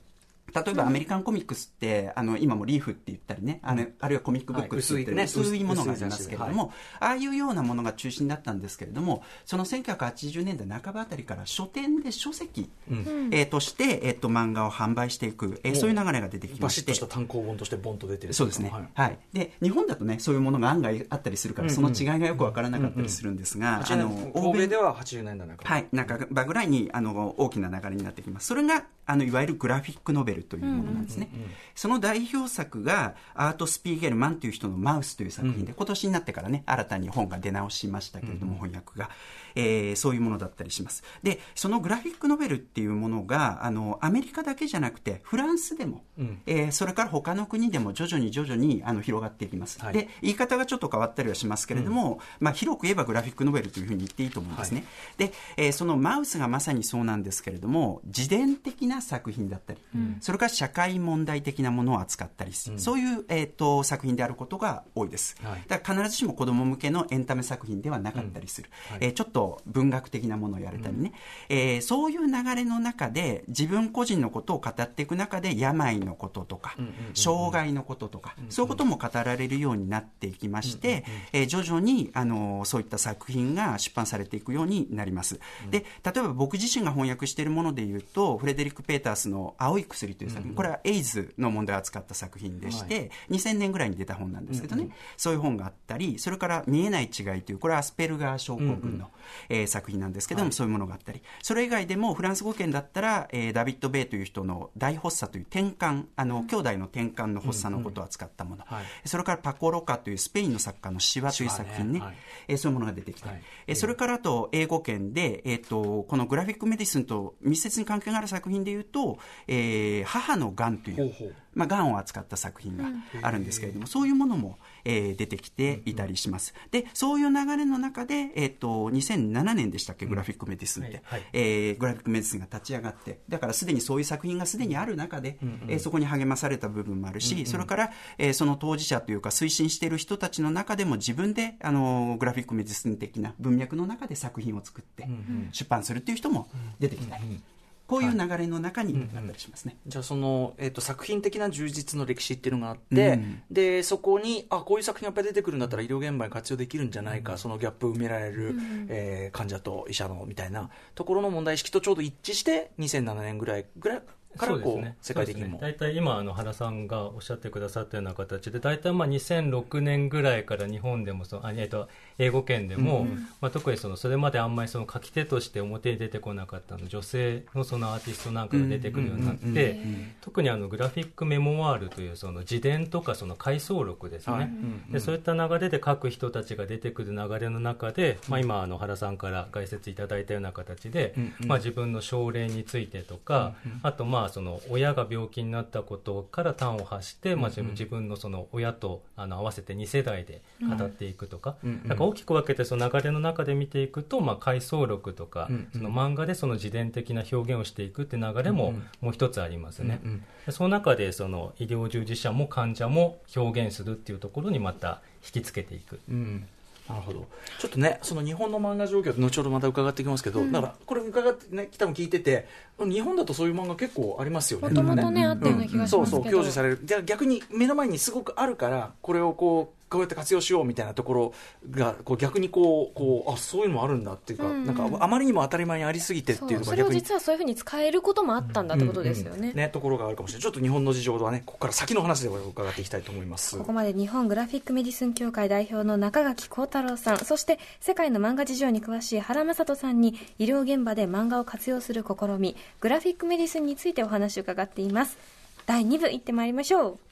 [0.54, 13.28] 例えばアメリカンコミックスって、あの今もリーフって言ったりね、あのあるいはコミックブックって言ってね薄いものがありますけれども、薄ああいうようなものが中心だったんですけれども、その1980年代半ばあたりから書店で書籍、うん。
[13.32, 16.62] えーとして、えー、と漫画を販売していく、えーそういう流れが出てきまして。
[16.62, 18.88] バシッとした単行本としてボンと出てるそうですね、はい。
[18.94, 19.18] はい。
[19.32, 28.46] で日本だとねそういうものが案外あったりするから、その違いがよく分からなかったりするんですが、あの欧米では80年代中はい、半ばぐらいにあの大きな流れになってきます。
[28.46, 31.30] それがあのいわゆるグラフィックノベルというものなんですね。
[31.74, 39.10] その代表作がアート・スピーゲルマンという人の「マウス」という作品で、今年になってからね新たに本が出直しましたけれども、翻訳が、
[39.54, 41.02] えーそういうものだったりします。
[41.22, 49.80] でそのグラフィックノベルっていうものがあのアメリカだけじゃなくてフランスでも、うんえーそれから他の国でも徐々に徐々にあの広がっていきます。
[49.80, 54.84] はいで言い方がちょっと変わったりはしますけれども、まあ、広く言えばグラフィックノベルというふうに言っていいと思うんですね。
[55.16, 59.80] で、えーそのマウスがまさにそうなんですけれども自伝的な作品だったり、
[60.28, 65.64] それから社会問題的なものを扱ったりする、そういう、えー、と作品であることが多いです、はい。
[65.66, 68.98] だから必ずしも子供向けのエンタメ作品ではなかったりする、はい。
[69.00, 71.14] えーちょっと文学的なものをやれたりね、
[71.48, 85.40] えーそういう流れの中で自分個人のことを語っていく中で病のこととか、うんうんうん障害のこととか、そういうことも語られるようになっていきまして、えー徐々にあのそういった作品が出版されていくようになります。
[85.70, 99.10] で例えば僕自身が翻訳しているものでいうとフレデリック・ペータースの「青い薬」という作品、これはエイズの問題を扱った作品でして、2000年ぐらいに出た本なんですけどね、そういう本があったりそれから「見えない違い」というこれはアスペルガー症候群の、
[99.48, 101.22] えー作品なんですけども、そういうものがあったり。
[101.42, 108.84] それ以外でもフランス語圏だったら、えーダビッド・ベイという人の「大発作」という転換あの、兄弟の転換の発作のことを扱ったもの、はい。
[109.04, 112.02] それからパコ・ロカというスペインの作家の「シワ」という作品ね。
[112.48, 113.42] えーそういうものが出てきたり、はい。
[113.68, 122.84] えーそれからあと英語圏で、えー、とこのグラフィックメディスンと密接に関係がある作品でいうと「えー母のがん」というまあ、がんを扱った作品が
[123.20, 126.54] あるんですけれども、そういうものも、えー出てきていたりします。
[126.70, 131.28] で、そういう流れの中で、えっ、と、2007年でしたっけ、グラフィックメディスンって、はいはい。
[131.32, 145.08] えーグラフィックメディスンが立ち上がって、だからすでにそういう作品がすでにある中で、えーそこに励まされた部分もあるし、それから、えーその当事者というか推進している人たちの中でも自分で、あのグラフィックメディスン的な文脈の中で作品を作って
[145.50, 147.42] 出版するっていう人も出てきたり、
[147.88, 149.78] こういう流れの中になったりしますね。
[149.86, 153.42] じゃあその、えー、と作品的な充実の歴史っていうのがあって、うん。
[153.50, 158.54] でそこにあこういう作品がやっぱり出てくるんだったら医療現場に活用できるんじゃないか、そのギャップを埋められる、
[158.88, 164.02] えー患者と医者のみたいなところの問題意識とちょうど一致して2007年ぐらいぐらい
[164.36, 164.96] からね。
[165.00, 165.52] 世界的にも。
[165.52, 165.58] ね。
[165.60, 173.06] 大体今あの原さんがおっしゃってくださったような形で大体まあ2006年ぐらいから日本でもそのあえっと英語圏でも、
[173.40, 179.80] まあ、特にそのそれまであんまりその書き手として表に出てこなかったあの女性のそのアーティストなんかが出てくるようになって
[180.20, 184.44] 特にあのグラフィックメモワールというその自伝とかその回想録ですね、はい。
[184.44, 191.14] うんでそういった流れで書く人たちが出てくる流れの中で、まあ、今あの原さんから解説いただいたような形で、
[191.46, 205.68] まあ、自分の症例についてとか、あとまあその親が病気になったことから端を発して、まあ、自分のその親とあの合わせて2世代で語っていくとか,、なんか大きく分けてその流れの中で見ていくと、まあ、回想録とか、うんうん。
[205.72, 210.00] その漫画でその自伝的な表現をしていくっていう流れももう一つありますね。
[210.04, 210.24] うんうん。
[210.46, 216.00] でその中でその医療従事者も患者も表現するっていうところにまた引きつけていく。
[216.08, 216.46] うん。
[216.88, 217.26] なるほど。
[217.58, 224.70] ちょっとねその日本の漫画状況って後ほどまた伺ってきますけど、だからこれ伺ってね多分聞いてて日本だとそういう漫画結構ありますよね。
[224.70, 226.22] もともとねあったような気がしそうますけど。
[226.22, 226.80] そう享受される。
[226.82, 231.32] じゃあ逆に目の前にすごくあるからこれをこうこうやって活用しようみたいなところ
[231.70, 234.66] がこう逆にこうこうあそういうのもあるんだっていうか、うんうん。
[234.66, 239.60] なんかあまりにも当たり前にありすぎてっていうのそうそれをが逆に実はそういうふうに使えることもあったんだってことですよね,、うん。
[239.60, 240.42] うんところがあるかもしれない。
[240.42, 243.58] ちょっと日本の事情はねここから先の話で伺っていきたいと思います。
[243.58, 255.18] ここまで日本グラフィックメディスン協会代表の中垣恒太郎さんそして世界の漫画事情に詳しい原正人さんに医療現場で漫画を活用する試みグラフィックメディスンについてお話を伺っています。
[255.66, 257.07] 第2部行ってまいりましょう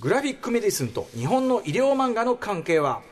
[0.00, 3.02] グラフィックメディスンと日本の医療漫画の関係は？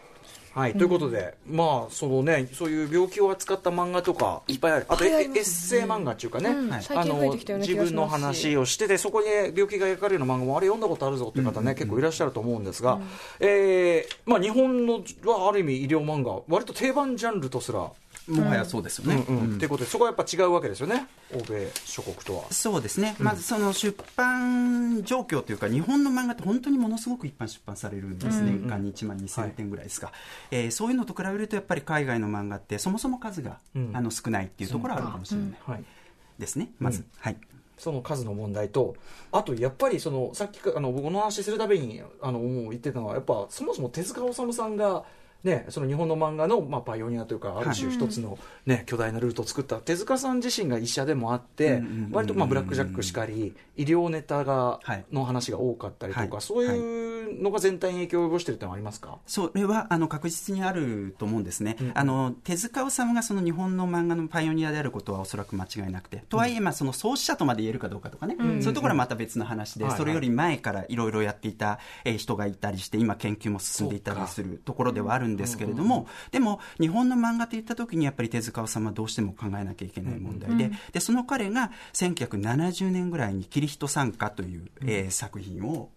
[0.55, 4.87] はい、ということで、まあ、そのね、そういう病気を扱った漫画とかいっぱいある。
[4.89, 13.01] あと、エエッセイ漫画っていうかね、うん最近増えてきたような気自分の話をしてて、そこで病気が描かれるような漫画も、あれ読んだことあるぞっていう方ね、結構いらっしゃると思うんですが、
[13.41, 17.91] えーまあ、日本のはある意味医療漫画、割と定番ジャンルとすら、
[18.29, 19.25] もはやそうですよね。
[19.29, 19.45] うんうん。
[19.45, 19.55] うん。
[19.57, 22.45] っていうことで、そこはやっぱ違うわけですよね、欧米諸国とは。
[22.51, 30.13] そうですね、まずその出版状況というか、日本の漫画って本当にものすごく一般出版されるんです、うん年間に1万2000点ぐらいですか、
[30.51, 33.91] えーそういうのと比べると、やっぱり海外の漫画って、そもそも数が、うん。
[33.95, 35.51] あの少ないっていうところはあるかもしれない。
[35.67, 35.85] はい。
[36.39, 37.01] ですね、まず。
[37.01, 37.07] うん。
[37.19, 37.37] はい。
[37.79, 38.97] その数の問題と、
[39.33, 45.05] あとやっぱりそのさっきかあの僕の話するたびにあのもう言ってたのは、やっぱそもそも手塚治虫さんが、
[45.45, 55.05] ね、その日本の漫画の、まあ、パイオニアというか、ある種一つの、ね巨大なルートを作った手塚さん自身が医者でもあって割と、まあ、ブラック・ジャックしかり、医療ネタがはい。
[55.13, 56.41] の話が多かったりとか、はい。
[56.41, 61.93] そういうのが全体に影響を及ぼしてるってのはありますか、それはあの確実にあると思うんですね、うん。
[61.95, 69.99] あの手塚治虫がその日本の漫画のパイオニアであることはおそらく間違いなくて、とはいえ、まあ、その創始者とまで言えるかどうかとかね、うんそういうところはまた別の話で、はいはい。
[69.99, 85.91] それより前からいろいろやっていた、えー人がいたりして、今、研究も進んでいたりするところではあるんですけれども、でも、日本の漫画といったときに、やっぱり手塚治虫はどうしても考えなきゃいけない問題で、でその彼が1970年ぐらいに、キリヒト参加という、えー作品を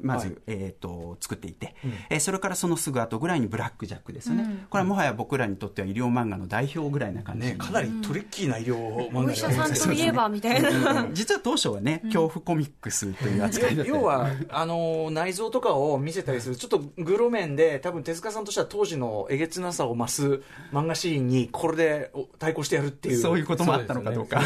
[0.00, 0.36] まず、はい。
[0.46, 1.92] えー、と作っていて、うん。
[2.10, 8.76] えーそれからそのすぐ後ぐらいにブラック・ジャックですよね、うんこれはもはや僕らにとっては医療漫画の代表ぐらいな感じ、ね、かなりトリッキーな医療
[9.10, 11.08] 漫画お医者さんといえばみたいな。
[11.12, 23.18] 実は当初はね、恐怖コミックスという扱いだったり要はあの内臓とかを見せたりするちょっとグロ面で多分手塚さんとしては当時のえげつなさを増す漫画シーンにこれでお対抗してやるっていう。
[23.18, 24.40] そういうこともあったのかどうか。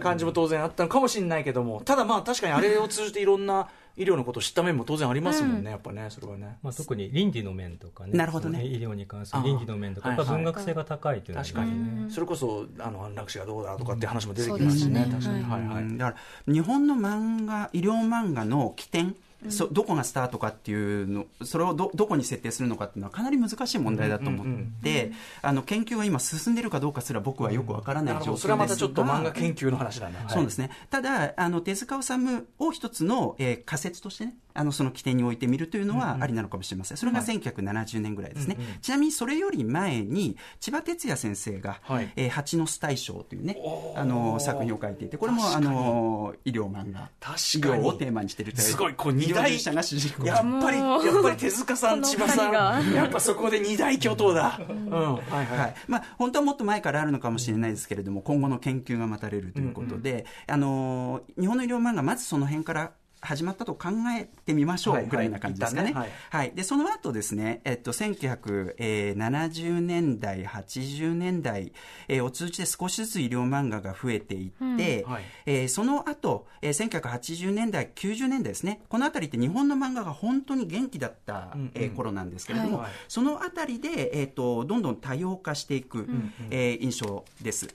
[0.00, 3.68] 感じも当然あったのかもしれないけどもただまあ確かにあれを通じていろんな
[4.00, 6.56] 医療のことを知った面も当然ありますもんね、やっぱねそれはね。
[6.62, 8.64] まあ、特に倫理の面とかねなるほどね。
[8.64, 15.82] 医療に関する倫理の面とかやっぱ文学性が高いっていうのはあり確かますねに、それこそあの安楽死がどうだとかっていう話も出てきますしね、うん確かに、はいはい。
[15.82, 15.98] うん。
[15.98, 19.14] だから日本の漫画医療漫画の起点
[19.48, 24.46] そどこがスタートかっていうのそれをどどこに設定するのかっていうのはかなり難しい問題だと思っ
[24.82, 30.70] て、あの研究が今進んでいるかどうかすら僕はよくわからない状況ですが、ほどそれはまたちょっと漫画研究の話だね、はいそうですね。
[30.90, 36.96] ただ、あの、手塚治虫を一つの、えー仮説としてね、あの、その起点に置いてみるというのはありなのかもしれません。
[36.96, 38.56] それが1970年ぐらいですね。
[38.58, 43.56] うんうんちなみにそれより前に、千葉哲也先生が、はいえー蜂の巣大将というね
[43.94, 47.10] あの、作品を書いていて、これも、あの、医療漫画。
[47.20, 50.26] 確医かに療をテーマにしているというすごいこう二大者が主人公。
[50.26, 52.48] やっぱり、やっぱり手塚さん、千葉さ
[52.80, 54.60] ん、やっぱそこで二大巨頭だ。
[54.68, 55.74] うん、はいははいい。
[55.88, 65.92] まあ、本当はもっと前からあるのかもしれないですけれども、今後の研究が待たれるということで、あのー日本の医療漫画、まずその辺から始まったと考えてみましょはいうぐらいな感じですかね。
[65.92, 66.10] はいはい。
[66.30, 66.52] はい。
[66.54, 71.72] で、その後ですね、えっと、1970年代、80年代、
[72.08, 75.12] えーを通じて少しずつ医療漫画が増えていって、うん。
[75.12, 75.24] はい。
[75.46, 81.70] えーその後、えー1980年代、90年代ですね、このあたりって日本の漫画が本当に元気だった、うんうん。
[81.74, 82.90] えー頃なんですけれども、はい。
[83.08, 86.08] そのあたりで、えー、とどんどん多様化していく、
[86.50, 87.68] えー印象です。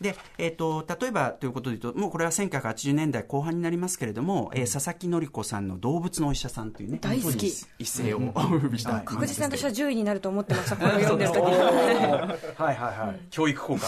[0.00, 7.24] で、えー、と例えばということで言うと、もうこれは1980年代後半になりますけれども、えー佐々木典子さんの動物のお医者さんというね、大好き。
[7.24, 13.20] 本当に一世を風靡した、確実に私は10位になると思ってましたこれを読んでる時はいはいはい。
[13.30, 13.86] 教育効果。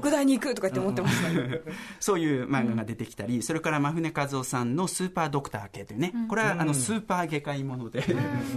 [0.00, 1.28] 北大に行くとかって思ってました
[2.00, 8.04] そういう漫画が出てきたり、それから真船和夫さんのスーパードクター系というね、これはあのスーパー外科医もので、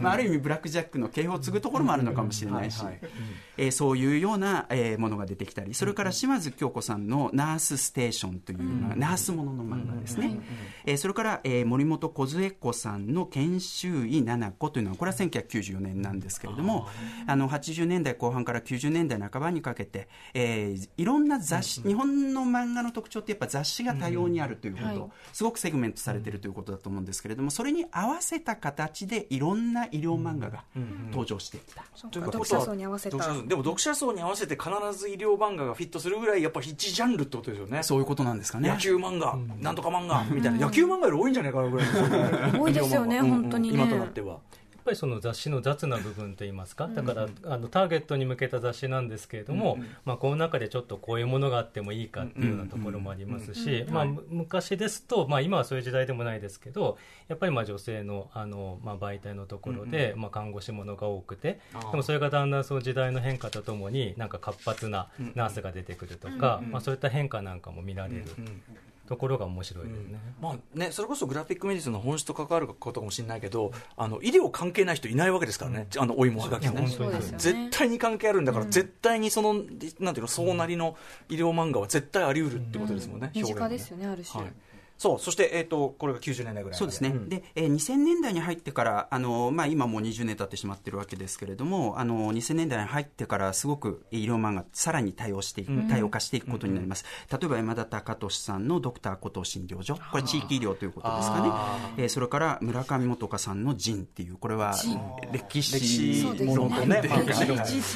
[0.01, 2.81] まあ、ある意味ブラックジャックの系譜を継ぐところもあるのかもしれないし
[3.57, 10.39] えーそういうような、えーものが出てきたり、それから島津京子さんのナースステーションという、まあナースものの漫画ですね。
[10.85, 16.87] えーそれから、えー森本梢子さんの研修医七子というのはこれは1994年なんですけれども
[17.27, 25.01] あの80年代後半から90年代半ばにかけて、えーいろんな雑誌、日本の漫画の特徴ってやっぱ雑誌が多様にあるということ、はい。
[25.33, 30.63] すごくセグメントされているということだと思うんですけれどもそれに合わせた形でいろんな医療漫画が
[31.11, 31.83] 登場してきた。
[32.09, 33.17] というかか読者層に合わせた。
[33.17, 37.83] 読者層でも読者層に合わせて必ず医療漫画がフィットするぐらいやっぱ一ジャンルってことですよね。
[37.83, 38.69] そういうことなんですかね。
[38.69, 43.75] 野球漫画、なんとか漫画みたいな、野球漫画より多いんじゃないかなぐらいの多いですよね 本当にね。
[43.75, 44.39] うんうん今となっては。
[44.81, 61.59] やっぱりその雑誌の雑な部分といいますか、だから、あのターゲットに向けた雑誌なんですけれども、まあ、この中でちょっとこういうものがあってもいいかっていうようなところもありますし、まあ、む昔ですと、まあ、今はそういう時代でもないですけど、やっぱりまあ女性のあの、まあ、媒体のところで、まあ、看護師ものが多くて、
[61.91, 68.25] でもそれがだんだんその時代の変化とともに、なんか活発なナースが出てくるとか、まあ、そういった変化なんかも見られる
[69.11, 70.19] ところが面白いですね。
[70.41, 76.71] まあね、それこそグラフィックメディスンの本質と関わることかもしれないけどあの医療関係ない人いないわけですからね、あのお芋はがきね。
[77.31, 77.37] ね。
[77.37, 80.95] 絶対に関係あるんだから、絶対にそのなんていうのそうなりの
[81.29, 84.53] 医療漫画は絶対あり得るってことですもんね、身近ですよねある種、はい、
[85.01, 87.27] そうそして、えー、とこれが90年代ぐらいそうですね、ん。
[87.27, 104.75] でえー2000年代に入ってから、あのまあ、今もう20年経ってしまってるわけですけれども、あの2000年代に入ってから、すごく医療漫画、さらに多様していく、多様化していくことになります、例えば山田隆俊さんのドクターコトー診療所、これ、地域医療ということですかね、えーそれから村上元香さんのジンっていう、これは
[105.31, 107.01] 歴史ものとね、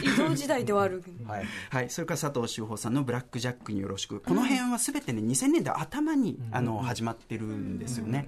[0.02, 1.04] 移動時代ではある。
[1.28, 1.46] はい。
[1.70, 8.26] はい、それから佐藤修法さんの「ブラック・ジャックによろしく」この辺はすべてね2000年代頭に、あの始まってるんですよね。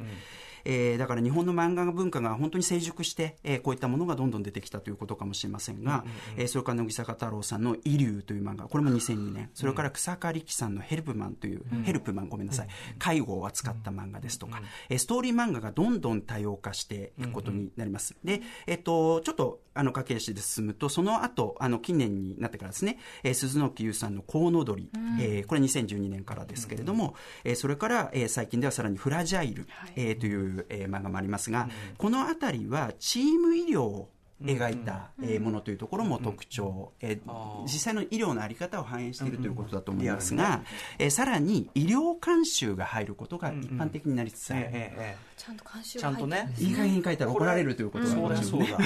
[0.69, 6.03] えーだから日本の漫画文化が本当に成熟して、えーこういったものがどんどん出てきたということかもしれませんが、
[6.35, 9.49] えーそれから乃木坂太郎さんの「イリュウ」という漫画これも2002年。
[9.53, 12.67] それから草刈力さんの「ヘルプマン」という、ヘルプマンごめんなさい。
[12.99, 18.15] 介護を扱った漫画ですとか、えーストーリー漫画がどんどん多様化していくことになります。
[18.23, 24.89] で、えっと、ちょっとあの駆け足で進むとその後あの近年になってからですね、えー鈴木優さんの「コウノドリ」
[25.21, 34.09] えーこれ2012年からですけれども、えーそれから、えー最近ではさらに「フラジャイル」えーという、えー漫画もありますが、この辺りはチーム医療を
[34.43, 40.61] 描いた、えーものというところも特徴、えー実際の医療の在り方を反映しているということだと思いますが、
[40.99, 46.53] えーさらに医療監修が入ることが一般的になりつつある、えええちゃんと監修えちゃんとね。
[46.59, 48.77] いい加減に書いたら怒られるということがそりゃそうねだ、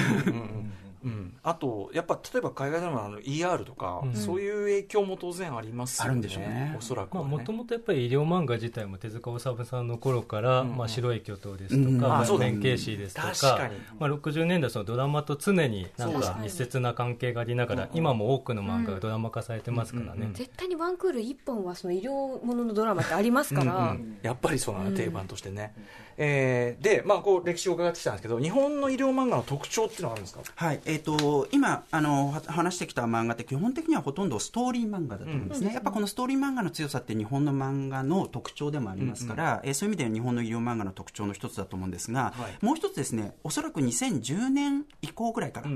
[1.04, 1.10] うん。
[1.10, 6.10] うんうん、あとやっぱ例えば海外ドラマの ER とか、そういう影響も当然ありますよね。
[6.10, 6.74] あるんでしょうね。
[6.78, 12.00] おそらくもともとやっぱり医療漫画自体も手塚治虫さんの頃から、まあ、白い巨頭ですとうん。
[12.00, 13.76] か、まあ弁慶師ですとか確かに。
[13.98, 25.74] まあ、60年代そのドラマと常になんか密接な関係がありながら、今も多くの漫画がドラマ化されてますからね、絶対にワンクール1本はその医療もののドラマってありますから、うんやっぱりそうなの、定番としてね、
[26.16, 30.42] えーで、まあ、こう歴史を伺ってきたんですけど日本の医療漫画の特徴っていうのはあるんですか？
[30.54, 42.64] はいえー、と今あのは話してきた漫画って基本的にはほとんどストーリー漫画だと思うんですね、やっぱこのストーリー漫画の強さって日本の漫画の特徴でもありますから、えーそういう意味では日本の医療漫画の特徴の一つだと思うんですが、はい。
[42.64, 45.68] もう一つですねおそらく2010年以降ぐらいから、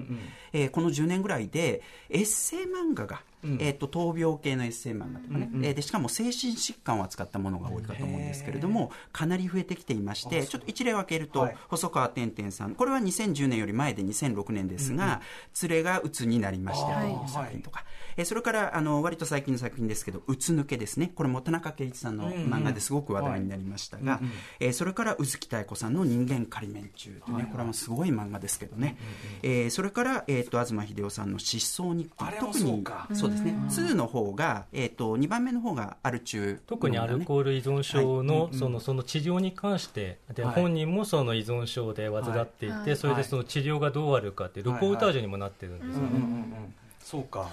[0.53, 11.57] えーこの10年ぐらいでエッセイ漫画が、えー、と闘病系のエッセイ漫画とかね、えーでしかも精神疾患を扱ったものが多いかと思うんですけれどもかなり増えてきていましてちょっと一例を挙げると、はい。
[11.69, 15.21] 細川てんてんさんこれは2010年より前で2006年ですが
[15.63, 17.85] 「連れが鬱になりました」という作品とか、
[18.17, 21.13] えーそれからあの割と最近の作品ですけど「うつ抜け」ですね。
[21.15, 24.21] これも田中圭一さんの漫画ですごく話題になりましたが、
[24.59, 28.97] えーそれから宇月妙子さんの「人間仮面中」というね、これはもうすごい漫画ですけどね、
[29.43, 32.11] えーそれから、えー、と東秀夫さんの「失踪日記。
[32.19, 33.91] あ」れも特にそうかそうですね。
[33.91, 40.55] 2の方が、えー、と2番目の方がアル中特にアルコール依存症の,、そのその治療に関してで、はい。
[40.55, 42.97] 本人もその依存症で患っていて、はい。
[42.97, 46.09] それでその治療がどうあるかっていうルポータージュにもなってるんですよね。
[46.13, 46.75] うんうんうん
[47.07, 47.49] そうか。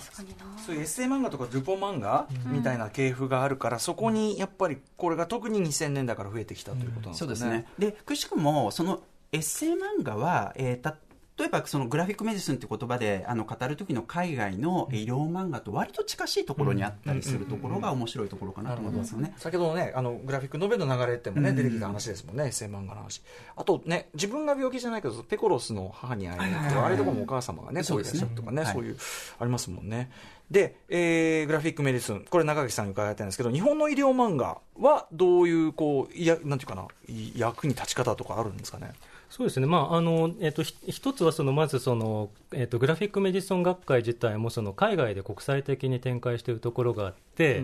[0.65, 7.28] そういうエッセイ漫画とかルポ漫画みたいな系譜があるから、そこにやっぱりこれが特に2000年代から増えてきたということなんですかね。
[7.28, 7.67] そうですね。
[7.78, 10.82] で、くしくも、そのエッセイ漫画は、えー
[11.38, 19.34] 例えばそのグラフィックメディスンって言葉であの語る時の海外の医療漫画と割と近しいところにあったりするところが面白いところかなと思いますよね。
[19.38, 23.24] 先ほどのね、あのグラフィックノベルの流れってもね、出てきた話ですもんね、エッセイ漫画の話。
[23.56, 28.98] あとね、自分が病気じゃないけど、ペコロスの母に会いに行って、あれとかもお母様がね、そういらっしゃるとかね、そういう、
[29.39, 30.12] ありますもんね。
[30.52, 38.91] で、えー、グラフィックメディスン、これ中垣さんに伺いたいんですけど、日本の医療漫画はどういう、こう、いや、なんていうかな、い役に立ち方とかあるんですかね？
[39.36, 47.63] そうですね、まああのえっと一つはそのまずその、えっとグラフィック・メディソン学会自体もその海外で国際的に展開しているところがあって、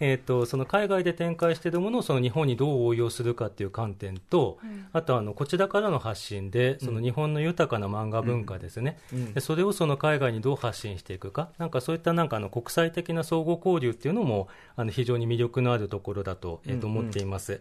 [0.00, 4.58] えー、とその海外で展開しているものをその日本にどう応用するかっていう観点と、
[4.92, 8.98] あとあのこちらからの発信でその日本の豊かな漫画文化ですね、
[9.34, 11.50] でそれをその海外にどう発信していくか。
[11.58, 17.60] なんかそういったなんかあの国際的な相互交流っていうのもあの非常に魅力のあるところだと,、えー、と思っています、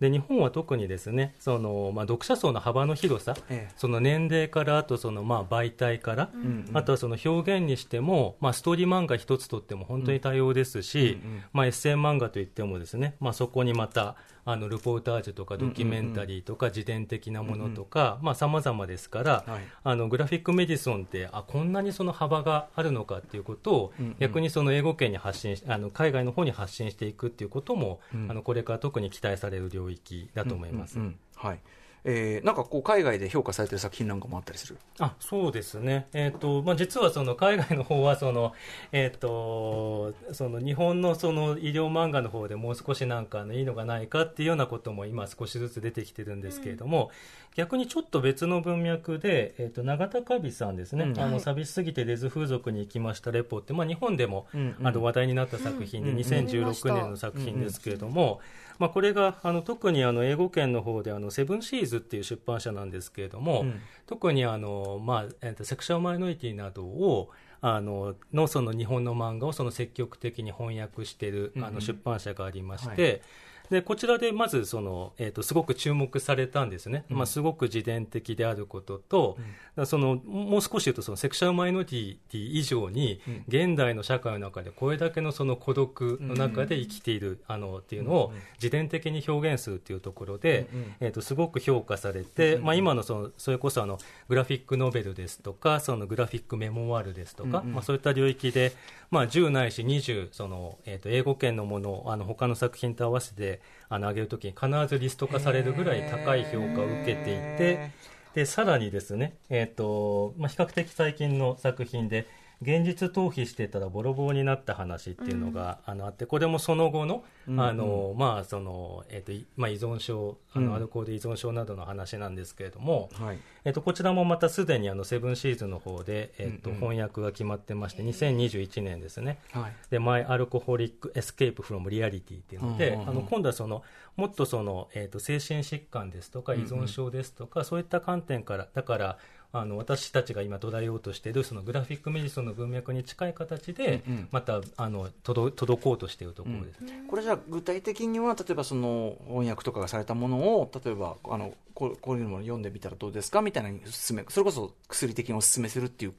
[0.00, 3.74] で日本は特にですねその、まあ、読者層の幅の広さ、ええ。
[3.76, 6.30] その年齢からあとそのまあ媒体から、
[6.72, 11.18] あとはその表現にしても、まあ、ストーリー漫画一つとっても本当に多様ですし、
[11.52, 19.60] まあ、セイ漫画といってもですね、まあ、そこにまたあのルポータージュとかドキュメンタリーとか自伝的なものとかさまざ、まですから、はい。
[19.82, 30.98] あのグラフィックメディソンってあこんなにその幅があるのかっていうことを、逆にその英語圏に発信しあの海外の方に発信していくっていうことも、あのこれから特に期待される領域だと思います。
[30.98, 31.18] うんうん。
[31.34, 31.60] はい
[32.08, 34.78] えーなんかこう海外で評価されてる作品なんかもあったりする？
[35.00, 38.52] あそうですね、えーとまあ、実はその海外の方はその、
[38.92, 47.10] えー、とその日本のその医療漫画の方でもう少しなんかねいいのがないかっていうようなことも今、少しずつ出てきてるんですけれども、
[47.56, 51.18] 逆にちょっと別の文脈で、えー、と永田カビさんですね、うん。
[51.18, 51.40] あのはい。
[51.40, 54.86] 寂しすぎてレズ風俗に行きましたレポって、まあ、日本でも、うんうん。
[54.86, 56.22] あの話題になった作品で、うんうん。
[56.22, 58.40] 2016年の作品ですけれども、
[58.78, 63.80] まあ、これがあの特にあの英語圏の方であのセブンシーズっていう出版社なんですけれども、うん。
[64.06, 67.30] 特にあの、まあえーとセクシャルマイノリティなどを
[67.62, 71.68] あののその日本の漫画をその積極的に翻訳している、うんうん。
[71.68, 73.22] あの出版社がありましはて、
[73.70, 77.16] でこちらでまずその、えー、とすごく注目されたんですね、うん。
[77.16, 83.44] まあ、すごく自伝的であることと、だからそのもう少し言うとそのセクシャルマイノリティ以上に、うん。
[83.48, 90.94] 現代の社会の中でこれだけのその孤独の中で生きている、あのっていうのを自伝的に表現するっていうところで、うんうん。
[91.00, 93.98] えー、とすごく評価されて、うんまあ、今のそのそれこそあの
[94.28, 97.74] グラフィックノベルですとかそのグラフィックメモワールですとか、うんうん。
[97.74, 98.72] まあ、そういった領域で、
[99.10, 103.55] まあ、10ないし20その、えー、と英語圏のものをあの他の作品と合わせて
[103.88, 107.90] あの上げるときに必ずリスト化されるぐらい高い評価を受けていて
[108.34, 112.26] でさらにですね、えーとまあ、比較的最近の作品で
[112.62, 120.66] 現実逃避してたらボロボロになった話っていうのが、あのあってこれもその後の,、うんあのまあそのえーといまあ、依存症あうん。
[120.66, 123.38] のアルコール依存症などの話なんですけれども、はい。
[123.64, 129.38] えっとこちらもまたすでにあの Seven Seas の方で、えっと翻訳が決まってまして2021年ですね。
[129.52, 129.72] はい。
[129.90, 133.82] で「My Alcoholic Escape from Reality」っていうので、あの今度はその
[134.16, 139.18] もっとその、えっと精神疾患ですとか依存症ですとか、そういった観点からだから
[139.52, 144.28] あの私たちが今捉えようとしているそのグラフィックメディスンの文脈に近い形で、うんうん。
[144.30, 146.80] またあの届届こうとしているところです。
[147.08, 156.14] これじゃあ具体的には例えばその翻訳とかがされたものを例えばあのこうこういうのを読んでみたらどうですかみたいなにおすすめそれこそ薬的におすすめするっていう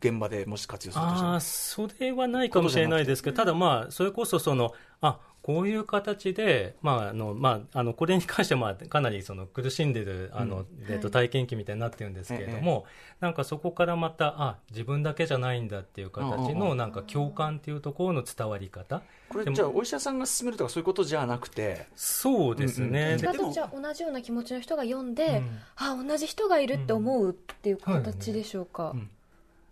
[0.00, 1.32] 現場でもし活用するとしたら。
[1.32, 12.84] ああそれはないかもしれないですけど、ただまあ、それこそその、あこういう形で、まああのまあ、あのこれに関してはまあかなりその苦しんでるあの、えっと体験記みたいになってるんですけれども、
[13.20, 21.86] なんかそこからまた、あ自分だけじゃないんだっていう形のなんか共感っていうところの伝わり方、これじゃあお医者さんが勧めるとかそういうことじゃなくて？
[21.96, 25.58] そうですね、じゃあ同じような気持ちの人が読んで、うん。
[25.76, 29.10] あ同じ人がいるって思うっていう形でしょうか、ん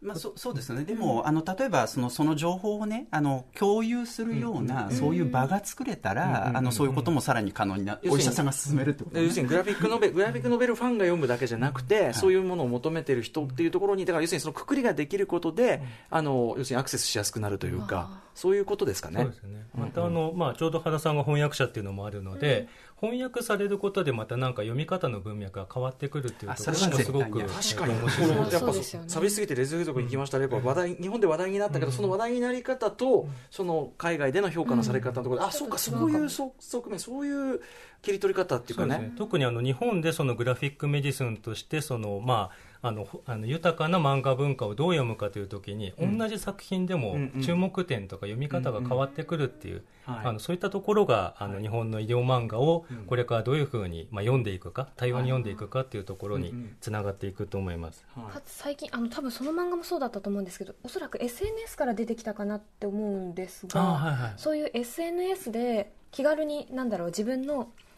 [0.03, 9.21] まあ、そそうですね、でも、あの例えばそのその情報を、ね、あの共有するような、そういう場が作れたら、うんあのそういうこともさらに可能にな、るにお医者さんが進めるってこと、ね。
[9.21, 19.21] で要するにグラフィックノベルグラフィックノベルファンが読むだけじゃなくて、そういうものを求めてる人っていうところにだから要するにそのくくりができることで、あの要するにアクセスしやすくなるというかそういうことですかね。
[19.21, 19.67] そうですね。
[19.75, 22.69] またあの、まあ、ちょうど原さんが翻訳者っていうのもあるので、
[23.01, 28.31] 翻訳されることでまたなんか読み方の文脈が変わってくるっていうところもすごく絶確かに、こ面白い。
[28.31, 29.09] のやっぱそうですよね。
[29.09, 37.61] 寂しすぎてレズ風俗に行きましたレポは話題日本で話題になったけど、その話題になり方と、その海外での評価のされ方のところで、あそうかそういう側側面そういう
[38.03, 38.99] 切り取り方っていうかね。
[38.99, 39.13] ね。
[39.17, 47.43] 特にあの日本でそのグラフィックメディスンとしてその、まあ、あのほあの豊かな漫画文化をどう読むかというときに、同じ作品でもうんうん。
[47.43, 50.27] 注目点とか読み方が変わってくるっていう、はい。
[50.27, 58.07] あのそういったところがあの日本の医療漫画をこれからどういうふうに、まあ、読んでいくか多様に読んでいくかっていうところにつながっていくと思います。
[58.17, 58.33] はい。
[58.33, 64.33] かつ最近あの多分その漫画もそうだったと思うんですけどおそらく SNS から出てきたかなって思うんですが、あはいはい。
[64.37, 67.90] そういう SNS で気軽になんだろう自分のい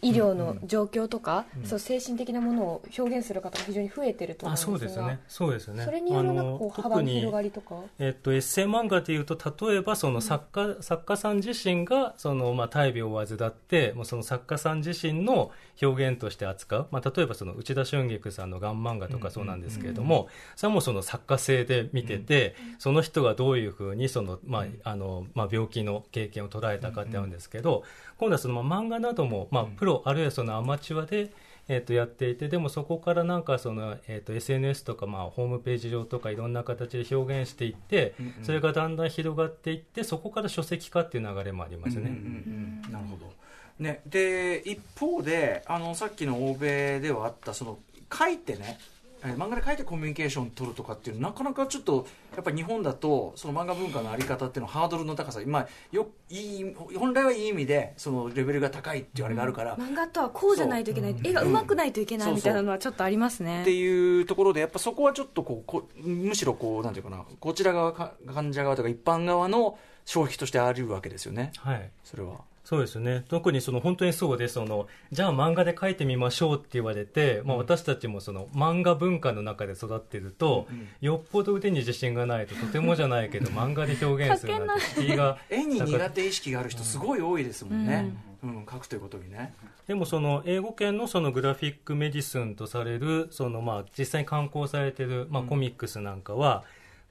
[0.00, 5.20] 医療の状況とか、そう精神的なものを表現する方が非常に増えてると思あうんですがそうですね。
[5.28, 5.84] そうですね。
[5.84, 7.76] それによるこう幅の広がりとか？
[7.98, 9.36] えっと、エッセイ漫画でいうと
[9.68, 27.84] 例えばその作家,、作家さん自身がその、まあ、大病を患ってもうその作家さん自身の表現として扱う、まあ、例えばその内田春菊さんの「ガン漫画」とかそうなんですけれども、それはもうその作家性で見てて、その人がどういうふうにその、まああのまあ、病気の経験を捉えたかってあるんですけど、
[28.22, 31.32] 今度はその、まあ、漫画なども、まあ、プロあるいはそのアマチュアで
[31.68, 42.02] えー、とやっていてでもそこからなんかその、えー、と SNS とか、まあ、ホームページ上とかいろんな形で表現していって、それがだんだん広がっていってそこから書籍化っていう流れもありますね。
[42.02, 43.32] うんうんうんなるほど、
[43.78, 47.78] ね、で一方であのさっきの欧米ではあったその
[48.12, 61.16] 書いてねえー漫画で書いてコミュニケーション取るとかっていうのなかなかちょっとやっぱり日本だとその漫画文化のあり方っていうのはハードルの高さ、まあ、よいい本来はいい意味でそのレベルが高いっていうあれがあるから、漫画とはこうじゃないといけない。
[61.22, 63.62] 絵が上手くないといけないみたいなのはちょっとありますね。
[63.62, 67.24] っていうところでやっぱそこはちょっとこうこむしろこうなんていうかな。
[67.38, 71.52] こちら側か患者側とか一般側の消費としてあるわけですよね。
[71.58, 71.90] はい。
[72.02, 72.40] それは。
[72.64, 73.24] そうですね。
[73.28, 80.68] 特にその本当にそうでそのじゃあ漫画で描いてみましょうって言われて、まあ、私たちもその漫画文化の中で育ってると、
[81.00, 88.66] よっぽど腕に自信がないととてもじゃないけど 漫画で表現するなんて敷居が絵に苦手意識がある人すごい多いですもんね、うん。
[88.70, 89.54] 書くということにね。
[89.88, 96.62] でもその英語圏のそのグラフィックメディスンとされるそのまあ実際に刊行されているまあコミックスなんかは、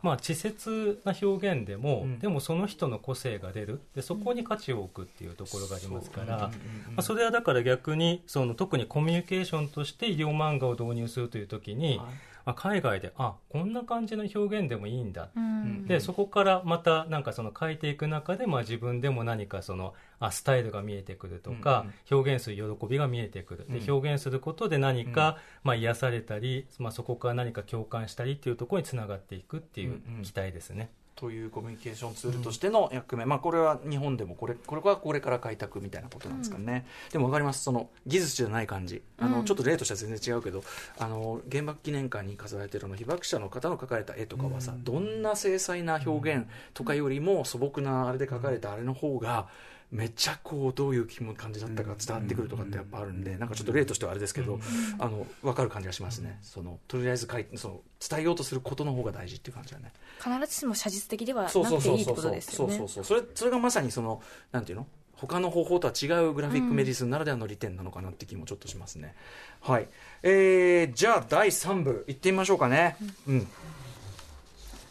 [0.01, 2.19] まあ稚拙な表現でも、うん。
[2.19, 3.81] でもその人の個性が出る。
[3.95, 6.49] でそこに価値を置くっていうところがありますから、そうま
[6.97, 12.07] あ、それはだから逆にその特にコミュニケーションとして医療漫画を導入するという時に、はい。
[12.43, 15.85] まあ、海外であこんな感じの表現でもいいんだうん。
[15.85, 23.65] でそこからまたなんかその書いていく中で、まあ、自分でも何かそのあスタイルが見えてくるとか、表現する喜びが見えてくる。
[23.67, 23.91] でうん。
[23.91, 30.21] 表現することで何か、まあ、癒されたり、まあ、そこから何か共感したりっていうところにつながっていくっていううんうん。
[30.21, 30.91] 期待ですね。
[31.15, 37.63] というコミュニケーションツールとしての役目、まあ、これは日本でもこれこれはこれから開拓みたいなことなんですかね、でも分かります。
[37.63, 39.03] その技術じゃない感じ。
[39.19, 39.45] あの、うん。
[39.45, 40.63] ちょっと例としては全然違うけど
[40.97, 49.47] あの原爆記念館に飾られてるあの被爆者の方の描かれた絵とかはさ、どんな精細な表現とかよりも素朴なあれで描かれたあれの方が
[49.91, 54.59] めっちゃこうどういう気も感じだったか伝わってくるとかってやっぱあるんでなんかちょっと例としてはあれですけど、
[54.99, 56.39] あの分かる感じがしますね。
[56.41, 59.91] そのとりあえず書いその伝えようとすることの方が大事っていう感じだね。
[60.23, 63.19] 必ずしも写実的ではなくていいってことそうそうそうですよねそうそうそう。
[63.19, 64.21] それそれがまさにその
[64.51, 64.87] なんていうの？
[65.15, 69.13] 他の方法とは違うグラフィックメディスンならではの利点なのかなって気もちょっとしますね、
[69.59, 69.87] はい。
[70.23, 72.95] えー、じゃあ第3部いってみましょうかね。
[73.27, 73.47] うん、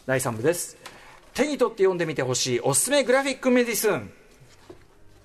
[0.05, 0.77] 第3部です。
[1.33, 4.11] 手に取って読んでみてほしいおすすめグラフィックメディスン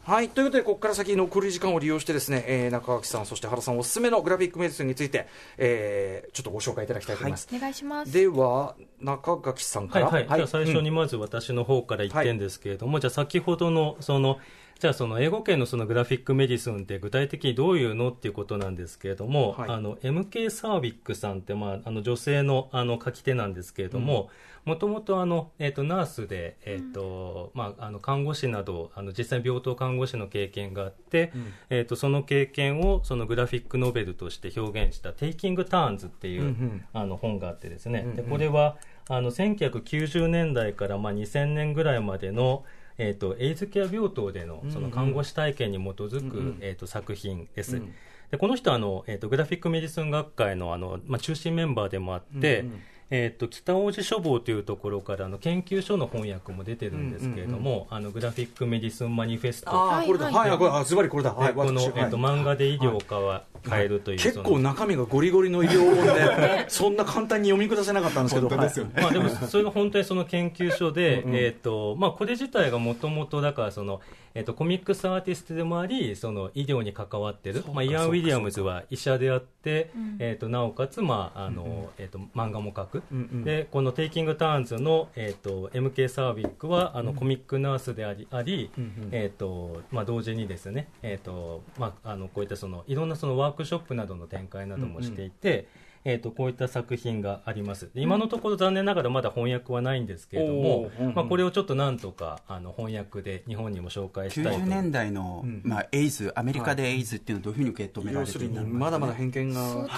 [0.07, 0.29] はい。
[0.29, 5.27] ということで、ここから先残り時間を利用してですね、えー中垣さん、そして原さんおすすめのグラフィックメディスンについて、
[5.59, 7.49] えーちょっとご紹介いただきたいと思います。
[7.53, 10.07] お願いしますでは、中垣さんから。
[10.07, 14.39] はいはい、じゃあ最初にまず私の方から1点ですけれども、じゃあ先ほどのその
[14.79, 24.29] じゃあその英語圏のそのグラフィックメディスンって具体的にどういうのっていうことなんですけれども、はいあの MK サービックさんって、まあ、あの女性のあの書き手なんですけれども
[24.67, 31.33] もともとあの、えー、とナースで、えーとまあ、あの看護師などあの実際に病棟看護師の経験があって、
[31.71, 36.85] えー、とその経験をそのグラフィックノベルとして表現した「テイキング・ターンズ」っていう、うんうん。
[36.93, 38.17] あの本があってですね、うんうん。
[38.17, 38.77] でこれは
[39.09, 42.65] あの1990年代からまあ2000年ぐらいまでの、
[42.99, 46.59] えー、とエイズケア病棟でのその看護師体験に基づく、うんうん。
[46.61, 47.93] えー、と作品です、うん。
[48.33, 59.71] でこの人はあの、えー、とグラフィックメディスン学会のあの、まあ、中心メンバーでもあって、うんうんえー、と北大路書房というところからあの研究書の翻訳も出てるんですけれども、あのグラフィックメディスンマニフェスト。
[59.71, 60.25] ああ、はいこれだ。
[60.27, 61.33] はいはい、はいこれ、あ、ズバリこれだ。
[61.33, 68.49] はい、でこの、私えー、と漫画で医療が変わるという、結構中身がゴリゴリの医療本で、 そんな簡単に読み下せなかったんですけど。
[68.49, 68.87] 本当ですよ。
[68.87, 71.37] ねまあ、でもそれが本当にその研究所で、うんうん。
[71.37, 74.01] えーとまあ、これ自体がもともとだからその、
[74.37, 77.65] えー、とコミックスアーティストでもありその医療に関わってる。
[77.73, 80.17] まあ、イアン・ウィリアムズは医者であって、うん。
[80.19, 83.45] えー、となおかつ、まああのえー、と漫画も描く、うんうん。
[83.45, 89.09] でこの「テイキング・ターンズの」えー、と MK サービックはあの、コミックナースでありあり、うんうん。
[89.13, 97.91] えーとまあ、同時にですね、えーとまあ、あのこういったそのいろんなそのワークショップなどの展開などもしていて、えーえー、とこういった作品があります。
[97.97, 101.07] 今のところ残念ながらまだ翻訳はないんですけれども、うん。
[101.09, 104.61] うんまあ、これをちょっとなんとかあの翻訳で日本にも紹介したいと。
[104.61, 109.89] 90年代の、まあ、エイズアメリカでエイズっていうのはどういうふうに受け止められてるんだろうまだまだ偏見が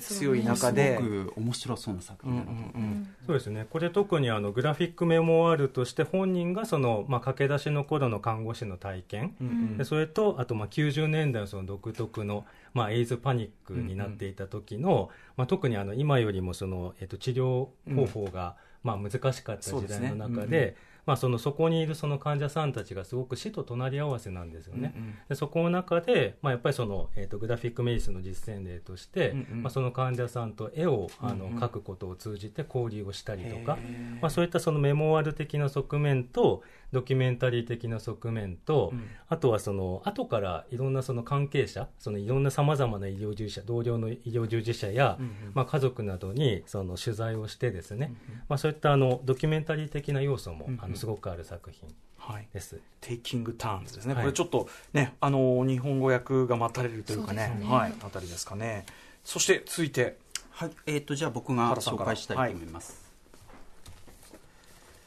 [0.00, 0.96] 強い中で。
[0.96, 2.52] すごく面白そうな作品だなと。
[2.52, 3.66] 思ってそうですね。
[3.68, 20.88] これ特にあのグラフィックメモワールとして本人がその、まあ、駆け出しの頃の看護師の体験、でそれとあとまあ90年代のその独特の、まあ、エイズパニックになっていた時の、まあ、特にあの今よりもその、えっと、治療方法が、まあ、難しかった時代の中でそうですね。
[21.08, 24.92] まあ、そのそこにいるその患者さんたちがすごく死と隣り合わせなんですよね、
[25.26, 29.62] でそこの中で、まあ、やっぱりその、えー、とグラフィックメディスの実践例として、うんうん。
[29.62, 33.78] まあ、その患者さんと絵をあの、描くことを通じて交流をしたりとか、
[34.20, 36.62] まあ、そういったそのメモワール的な側面と
[36.92, 38.92] ドキュメンタリー的な側面と、
[39.28, 45.18] あとはその後からいろんなその関係者そのいろんなさまざまな医療従事者同僚の医療従事者や、
[45.54, 48.14] まあ、家族などにその取材をしてですね、
[48.48, 52.48] まあ、そういったあのドキュメンタリー的な要素も、あのすごくある作品はい。
[52.52, 52.78] です。
[53.00, 54.22] テイキングターンズですね、はい。
[54.24, 57.66] これちょっとね、あの日本語訳が待たれるというかね、ね。
[57.66, 58.84] はい、あたりですかね。
[59.24, 60.18] そして続いて、
[60.50, 60.70] はい。
[60.86, 63.07] えー、とじゃあ僕が紹介したいと思います、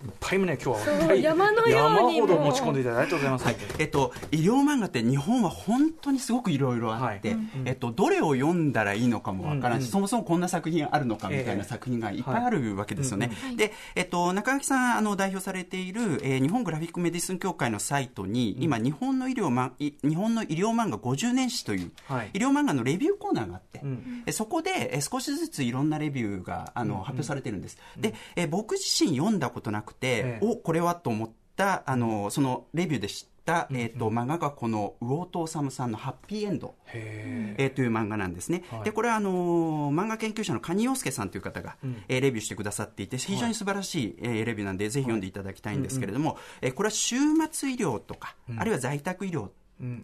[0.04, 3.46] いっぱいね、今日は山のように山ほど持ち込んでいただいてありがとうございます。
[3.46, 3.56] はい。
[3.80, 7.40] えっと、医療漫画って日本は本当にすごくいろいろあって、はい。
[7.66, 9.92] えっと、どれを読んだらいいのかもわからんし、うんうん。
[9.92, 13.32] そもそもこんな作品あるのかみたいええな作品がいっぱいあるわけですよね。
[13.44, 13.56] はい。
[13.56, 22.32] で、えっと、中垣さんあの代表されている、えー日本グラフィックメディスン協会のサイトに、今日本の医療まい日本の医療漫画50年史という、はい。
[22.34, 24.24] 医療漫画のレビューコーナーがあって、ん。
[24.26, 27.78] えそこでえ少しずついろんなレビューがあの、発表されてるんです。
[27.98, 30.46] で、え僕自身読んだことなくて、ええ。
[30.46, 37.66] おこれはと思ったあのそのレビューで知った、えーと漫画がこの魚戸治さんの「ハッピーエンド」へえ。
[37.68, 38.84] ーという漫画なんですね、はい。
[38.84, 41.76] でこれはあのー漫画研究者の蟹洋介さんという方が、
[42.08, 47.18] えーレビューしてくださっていて非常に素晴らしい、えーレビューなんでぜひ読んでいただきたいんですけれども、えーこれは終
[47.52, 49.50] 末医療とか、あるいは在宅医療、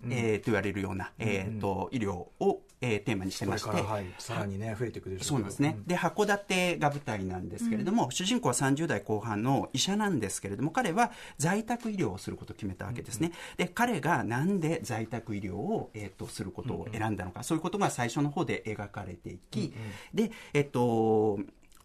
[0.09, 3.69] えーと言われるような、えーと医療を、えーテーマにしてこまして。
[3.69, 19.73] はい、さらにね、増えていくでしょそうなんですね、で函館が舞台なんですけれども、主人公は30代後半の医者なんですけれども彼は在宅医療をすることを決めたわけですね、で彼がなんで在宅医療を、えー、とすることを選んだのか、そういうことが最初の方で描かれていき、
[20.13, 21.39] でえっ、と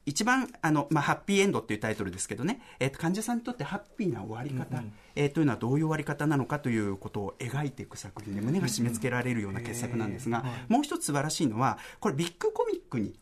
[0.04, 4.82] 一番あの、まあ、ハッピーエンドっていうタイトルですけどね、えーと患者さんにとってハッピーな終わり方、
[5.14, 13.14] えーというのはどういう終わり方なのかということを描いていく作品で胸が締め付けられるような傑作なんですが、もう一つ素晴らしいのはこれビッグコミックに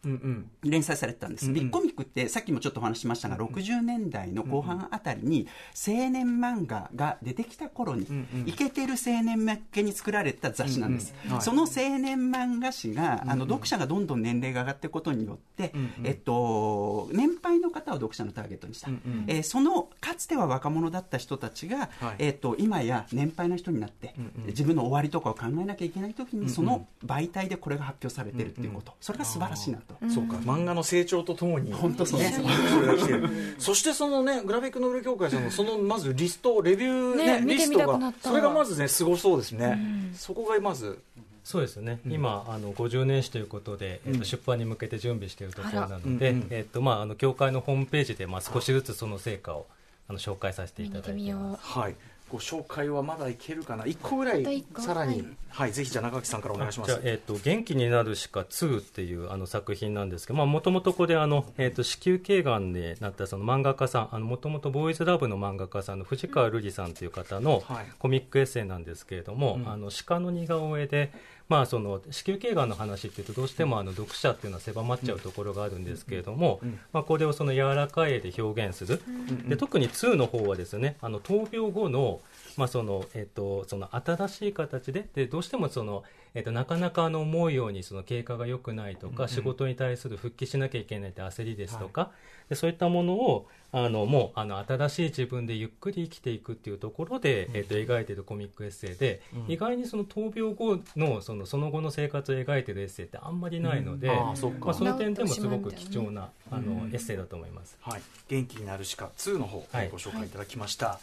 [0.62, 8.07] 連載されてたんです、ビッグコミックってさっきもちょっとお話ししましたが、60年代の後半あたりに青年漫画が出てきた頃に、
[8.47, 15.72] イケてる青年向けに作られた雑誌なんです、その青年漫画誌が、あの読者がどんどん年齢が上がっていくことによって、
[16.05, 18.91] えっと、年配の方を読者のターゲットにした、
[19.26, 22.16] えーそのかつては若者だった人たちが、はい。
[22.18, 24.14] えっと、今や年配の人になって、
[24.46, 29.94] 自分の終わりとかを考えなきゃいけない時に、その媒体でこれが発表されてるっていうこと、それが素晴らしいなと。
[30.08, 32.40] そうか、漫画の成長とともに、本当そうです。
[32.40, 33.28] ねそれが来てる
[33.58, 37.92] そしてそのね、グラフィックノベル協会さんのそのまずリスト、レビュー、ねね見てみリストが、た。
[37.92, 39.78] くなったそれがまずね、すごそうですね、
[40.14, 40.98] そこがまず、
[41.44, 46.36] そうですね、今あの50年史ということで、えっと出版に向けて準備しているところなので、うん。
[46.42, 46.46] うん。
[46.50, 49.66] えっとまあ、あの協会のホームページで、まあ、少しずつその成果を
[50.11, 51.62] あの紹介させていた見だいています。
[51.62, 51.94] はい、
[52.28, 56.90] ご紹介はまだいけるかな、1個ぐらいさらに、ははいい、ぜひじゃあ、中垣さんからお願いします。
[56.90, 67.86] じゃあ、えっと元気になるしか2っていうあの作品なんですけどもともとこれあの、えっと子宮頸がんになったその漫画家さんもともとボーイズラブの漫画家さんの藤川瑠璃さんという方のはい。
[68.00, 69.68] コミックエッセイなんですけれども、うん。
[69.70, 71.12] あの鹿の似顔絵で、
[71.51, 76.61] まあ、その子宮頸がんの話っていうとどうしてもあの読者っていうのは狭まっちゃうところがあるんですけれども、
[76.92, 79.03] まあ、これをその柔らかい絵で表現する、
[79.48, 82.20] で特に2の方はですねあの闘病後の
[82.57, 92.10] まあそのえっとその新しい形ででどうしてもその、えっとなかなかあの思うようにその経過が良くないとか、仕事に対する復帰しなきゃいけないって焦りですとか、
[92.48, 104.66] でそういったものをあのもうあの新しい自分でゆっくり生きていくっていうところで、えっと描いているコミックエッセイで、意外にその闘病後のそのその後の生活を描いているエッセイってあんまりないので、ああそっか。
[104.66, 107.76] まあ、その点でもすごく貴重なあのエッセイだと思います。
[107.80, 110.86] はい、元気になるしか2の方、はいご紹介いただきました。
[110.86, 110.98] はい、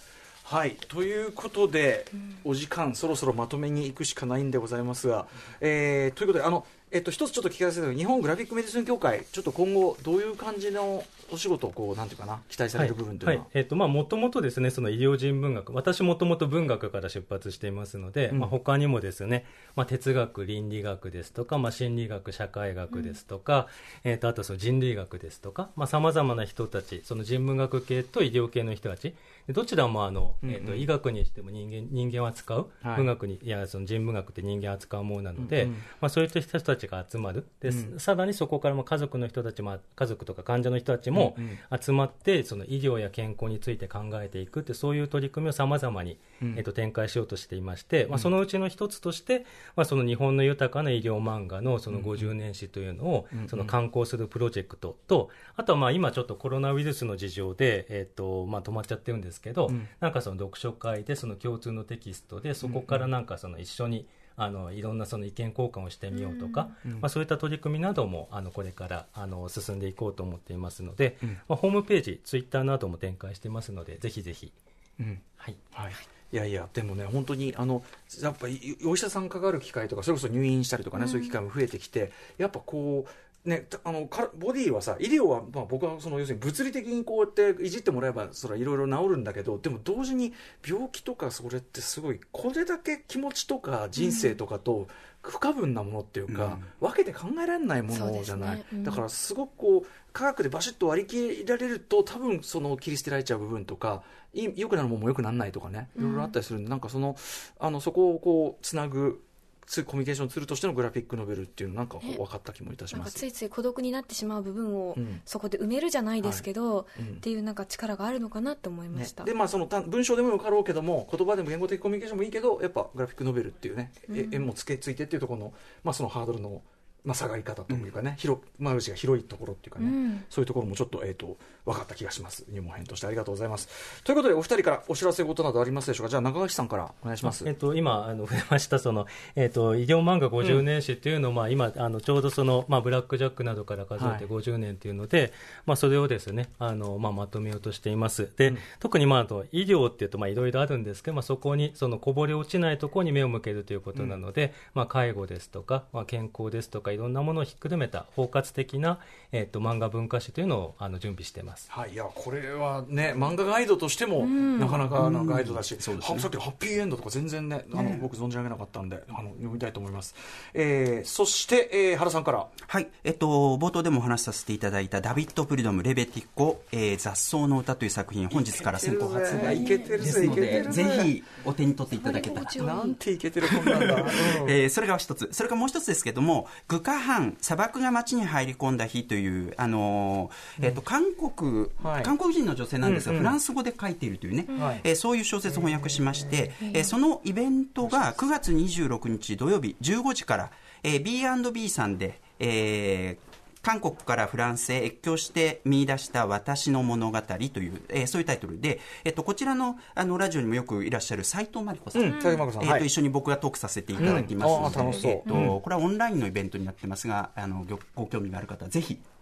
[0.88, 2.06] ということで、
[2.46, 5.28] お時間そろそろまとめに行くしかないんでございますが、
[5.60, 13.32] えーということであのえっと、一つちょっと聞かせて日本グラフィックメディスン協会、ちょっと今後、どういう感じのお仕事をこう、なんていうかな、期待される部分というのは？
[13.32, 13.38] はい。
[13.40, 13.50] はい。
[13.56, 18.40] えっとまあ、もともとですね、その医療人文学、私もともと文学から出発していますので、うん。
[18.40, 19.44] まあ、他にもですね、
[19.76, 23.68] まあ、哲学、倫理学ですとか、まあ、心理学、社会学ですとか、
[24.06, 29.16] えっとあとその人類学ですとか、さまざ、まな人たち、その人文学系と医療系の人たち、で
[29.50, 32.98] どちらもあの、えっと医学にしても人間人間を扱う、はい。
[32.98, 35.76] 文学に、いや、その人文学って人間を扱うものなので、うんうん。
[35.76, 38.00] まあ、そういった人たちが集まる、でうん。
[38.00, 41.36] さらにそこからも家族の人たちも、家族とか患者の人たちも
[41.80, 53.40] 集まって、その医療や健康について考えていくって、そういう取り組みをさまざまに、うんえっと、展開しようとしていまして、まあ、そのうちの一つとして、まあ、その日本の豊かな医療漫画のその50年史というのを、うん。
[53.42, 53.50] うん。
[53.50, 59.88] その刊行するプロジェクトと、あとはまあ今ちょっとコロナウイルスの事情で、えっとまあ、止まっちゃってるんですけど、うん。
[60.00, 64.08] なんかその読書会でその共通のテキストで、そこからなんかその一緒に、
[64.40, 66.92] あのいろんなその意見交換をしてみようとか、うん。
[66.94, 71.30] まあ、そういった取り組みなどもあのこれからあの進んでいこうと思っていますので、うん。
[71.30, 74.54] まあ、ホームページ、ツイッターなども展開していますので、ぜひぜひ。
[75.00, 75.22] うん。
[75.38, 75.56] はい。
[75.72, 75.94] はい、
[76.32, 77.84] いやいや、でもね、本当にあの
[78.22, 83.06] やっぱりお医者さんかかる機会とか、それこそ入院したりとかね、そういう機会も増えてきて、やっぱこ
[83.46, 90.34] う、ね、たあのかボディはさ、医療は、まあ、僕はその要するに物理的にこうやっていじってもらえば、それはいろいろ治るんだけど、でも同時に
[90.68, 94.88] 病気とか、それってすごい、これだけ気持ちとか人生とかと
[95.32, 98.84] 不可分なものっていうか、分けて考えられないものじゃない、ねうん。
[98.84, 104.04] だからすごくこう、科学でバシッと割り切られると、多分その切り捨てられちゃう部分とか、
[104.34, 107.16] い良くなるものも良くならないとかね、いろいろあったりするんで、なんかその、
[107.60, 109.22] あのそこをこうつなぐ。
[109.68, 113.14] つコミュニケーションツールとしてのグラフィックノベルっていうのなんか分かった気もいたします。
[113.14, 115.22] ついつい孤独になってしまう部分をうん。
[115.26, 117.06] そこで埋めるじゃないですけど、うん。
[117.06, 124.36] っていうなんか力があるのかなって思いまねした、でまあそのた文章でもよかろうけども言葉でも言語的コミュニケーションもいいけどやっぱグラフィックノベルっていうね、えうん。
[124.36, 125.54] 絵もつけついてっていうところの
[125.84, 126.62] まあそのハードルの
[127.04, 130.24] まあ下がり方というかね、広間口が広いところっていうかね、うん。
[130.30, 131.38] そういうところもちょっとえっ、と
[131.68, 132.46] 分かった気がします。
[132.50, 133.68] 入門編としてありがとうございます。
[134.04, 136.10] ということでお二人からお知らせ事などありますでしょうか？
[136.10, 139.06] じゃあ中垣さんからお願いします、えっと、今あの触れましたその、
[139.36, 144.24] えっと、医療漫画50年史っていうのを、まあ、今あのちょうどその、まあ、ブラック・ジャックなどから数えてはい。
[144.26, 145.34] 50年っていうので、
[145.66, 148.32] まあ、それをですねあの、まあ、まとめようとしています。
[148.38, 159.00] で、特に、まあ、あと医療っていうとまあいろいろあるんですけど、まあ、そこにそのこぼれ落ちないところに目を向けるということなので、まあ、介護ですとか、まあ、健康ですとかいろんなものをひっくるめた包括的な、
[159.32, 161.57] えっと、漫画文化史というのをあの準備しています。
[161.70, 165.96] はい、いやこれはね漫画ガイドとしてもなかなかなガイドだし、はさっ
[166.32, 170.16] きのハッピーエンドとか全然ねあの僕存じ上げなかったんであの読みたいと思います、
[170.54, 172.48] えー、そして、えー、原さんから。
[172.68, 180.72] はい、えっと、冒頭でもお話しさせていただいたダビッド・プリドム・レベティコ、えー雑草の歌という作品、本日から先行発売いけてるぜですので、ぜ。
[180.72, 182.46] ぜひお手に取っていただけたら。
[182.46, 182.64] と。
[182.64, 184.02] なんていけてる本なんだ、うん。
[184.50, 191.47] えーそれが一つ、それからもう一つですけども、グカハン、砂漠が街に入り込んだ日という、あのーえっと韓国、
[191.84, 192.04] はい。
[192.04, 194.82] 韓国人の女性なんですが、フランス語で書いているというね、はい。
[194.84, 196.84] えーそういう小説を翻訳しまして、えー。
[196.84, 200.52] そのイベントが9月26日土曜日15時から、
[200.84, 203.28] えー B&B さんで、えー
[203.64, 219.17] 韓国からフランスへ越境して見出した私の物語という、えーそういうタイトルで、えっと、こちらのあのラジオにもよくいらっしゃる斉藤真理子さん、うんえーと一緒に僕がトークさせていただきますので、えーとこれはオンラインのイベントになってますが、あのごご興味がある方はぜひうん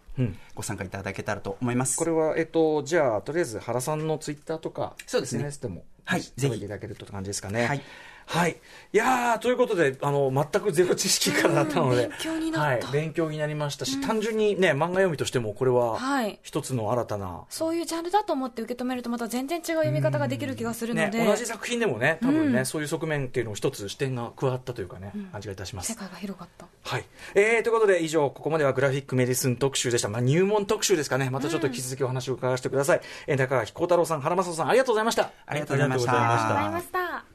[0.54, 1.98] ご参加いただけたらと思います。
[1.98, 7.66] これは、えっと、じゃあ、とりあえず原さんのツイッターとか、そうですね SNS でも、はいぜひいただけるという感じですかね。
[7.66, 7.82] はい。
[8.26, 8.58] はい。
[8.92, 25.98] いやー、ということで、あの、全くゼロ知識からだったので、うん勉強になったはい、勉強になりましたし、単純にね、漫画読みとしても、これは、はい一つの新たな、そういうジャンルだと思って受け止めるとまた全然違う読み方ができる気がするのね、で、同じ作品でもね、多分ね、うんそういう側面っていうのを一つ視点が加わったというかね、感じがいたします世。
[25.98, 27.06] 界が広かったはい。
[27.36, 30.10] えー、ということで、以上、ここまではグラフィックメディスン特集でした。
[30.10, 31.30] まあ、入門特集ですかね。
[31.30, 33.02] またちょっと引き続きお話を伺わせてください。
[33.28, 35.32] えー、中垣幸太郎さん、原正人さん、ありがとうございました。
[35.46, 36.12] ありがとうございました。
[36.12, 37.35] ありがとうございました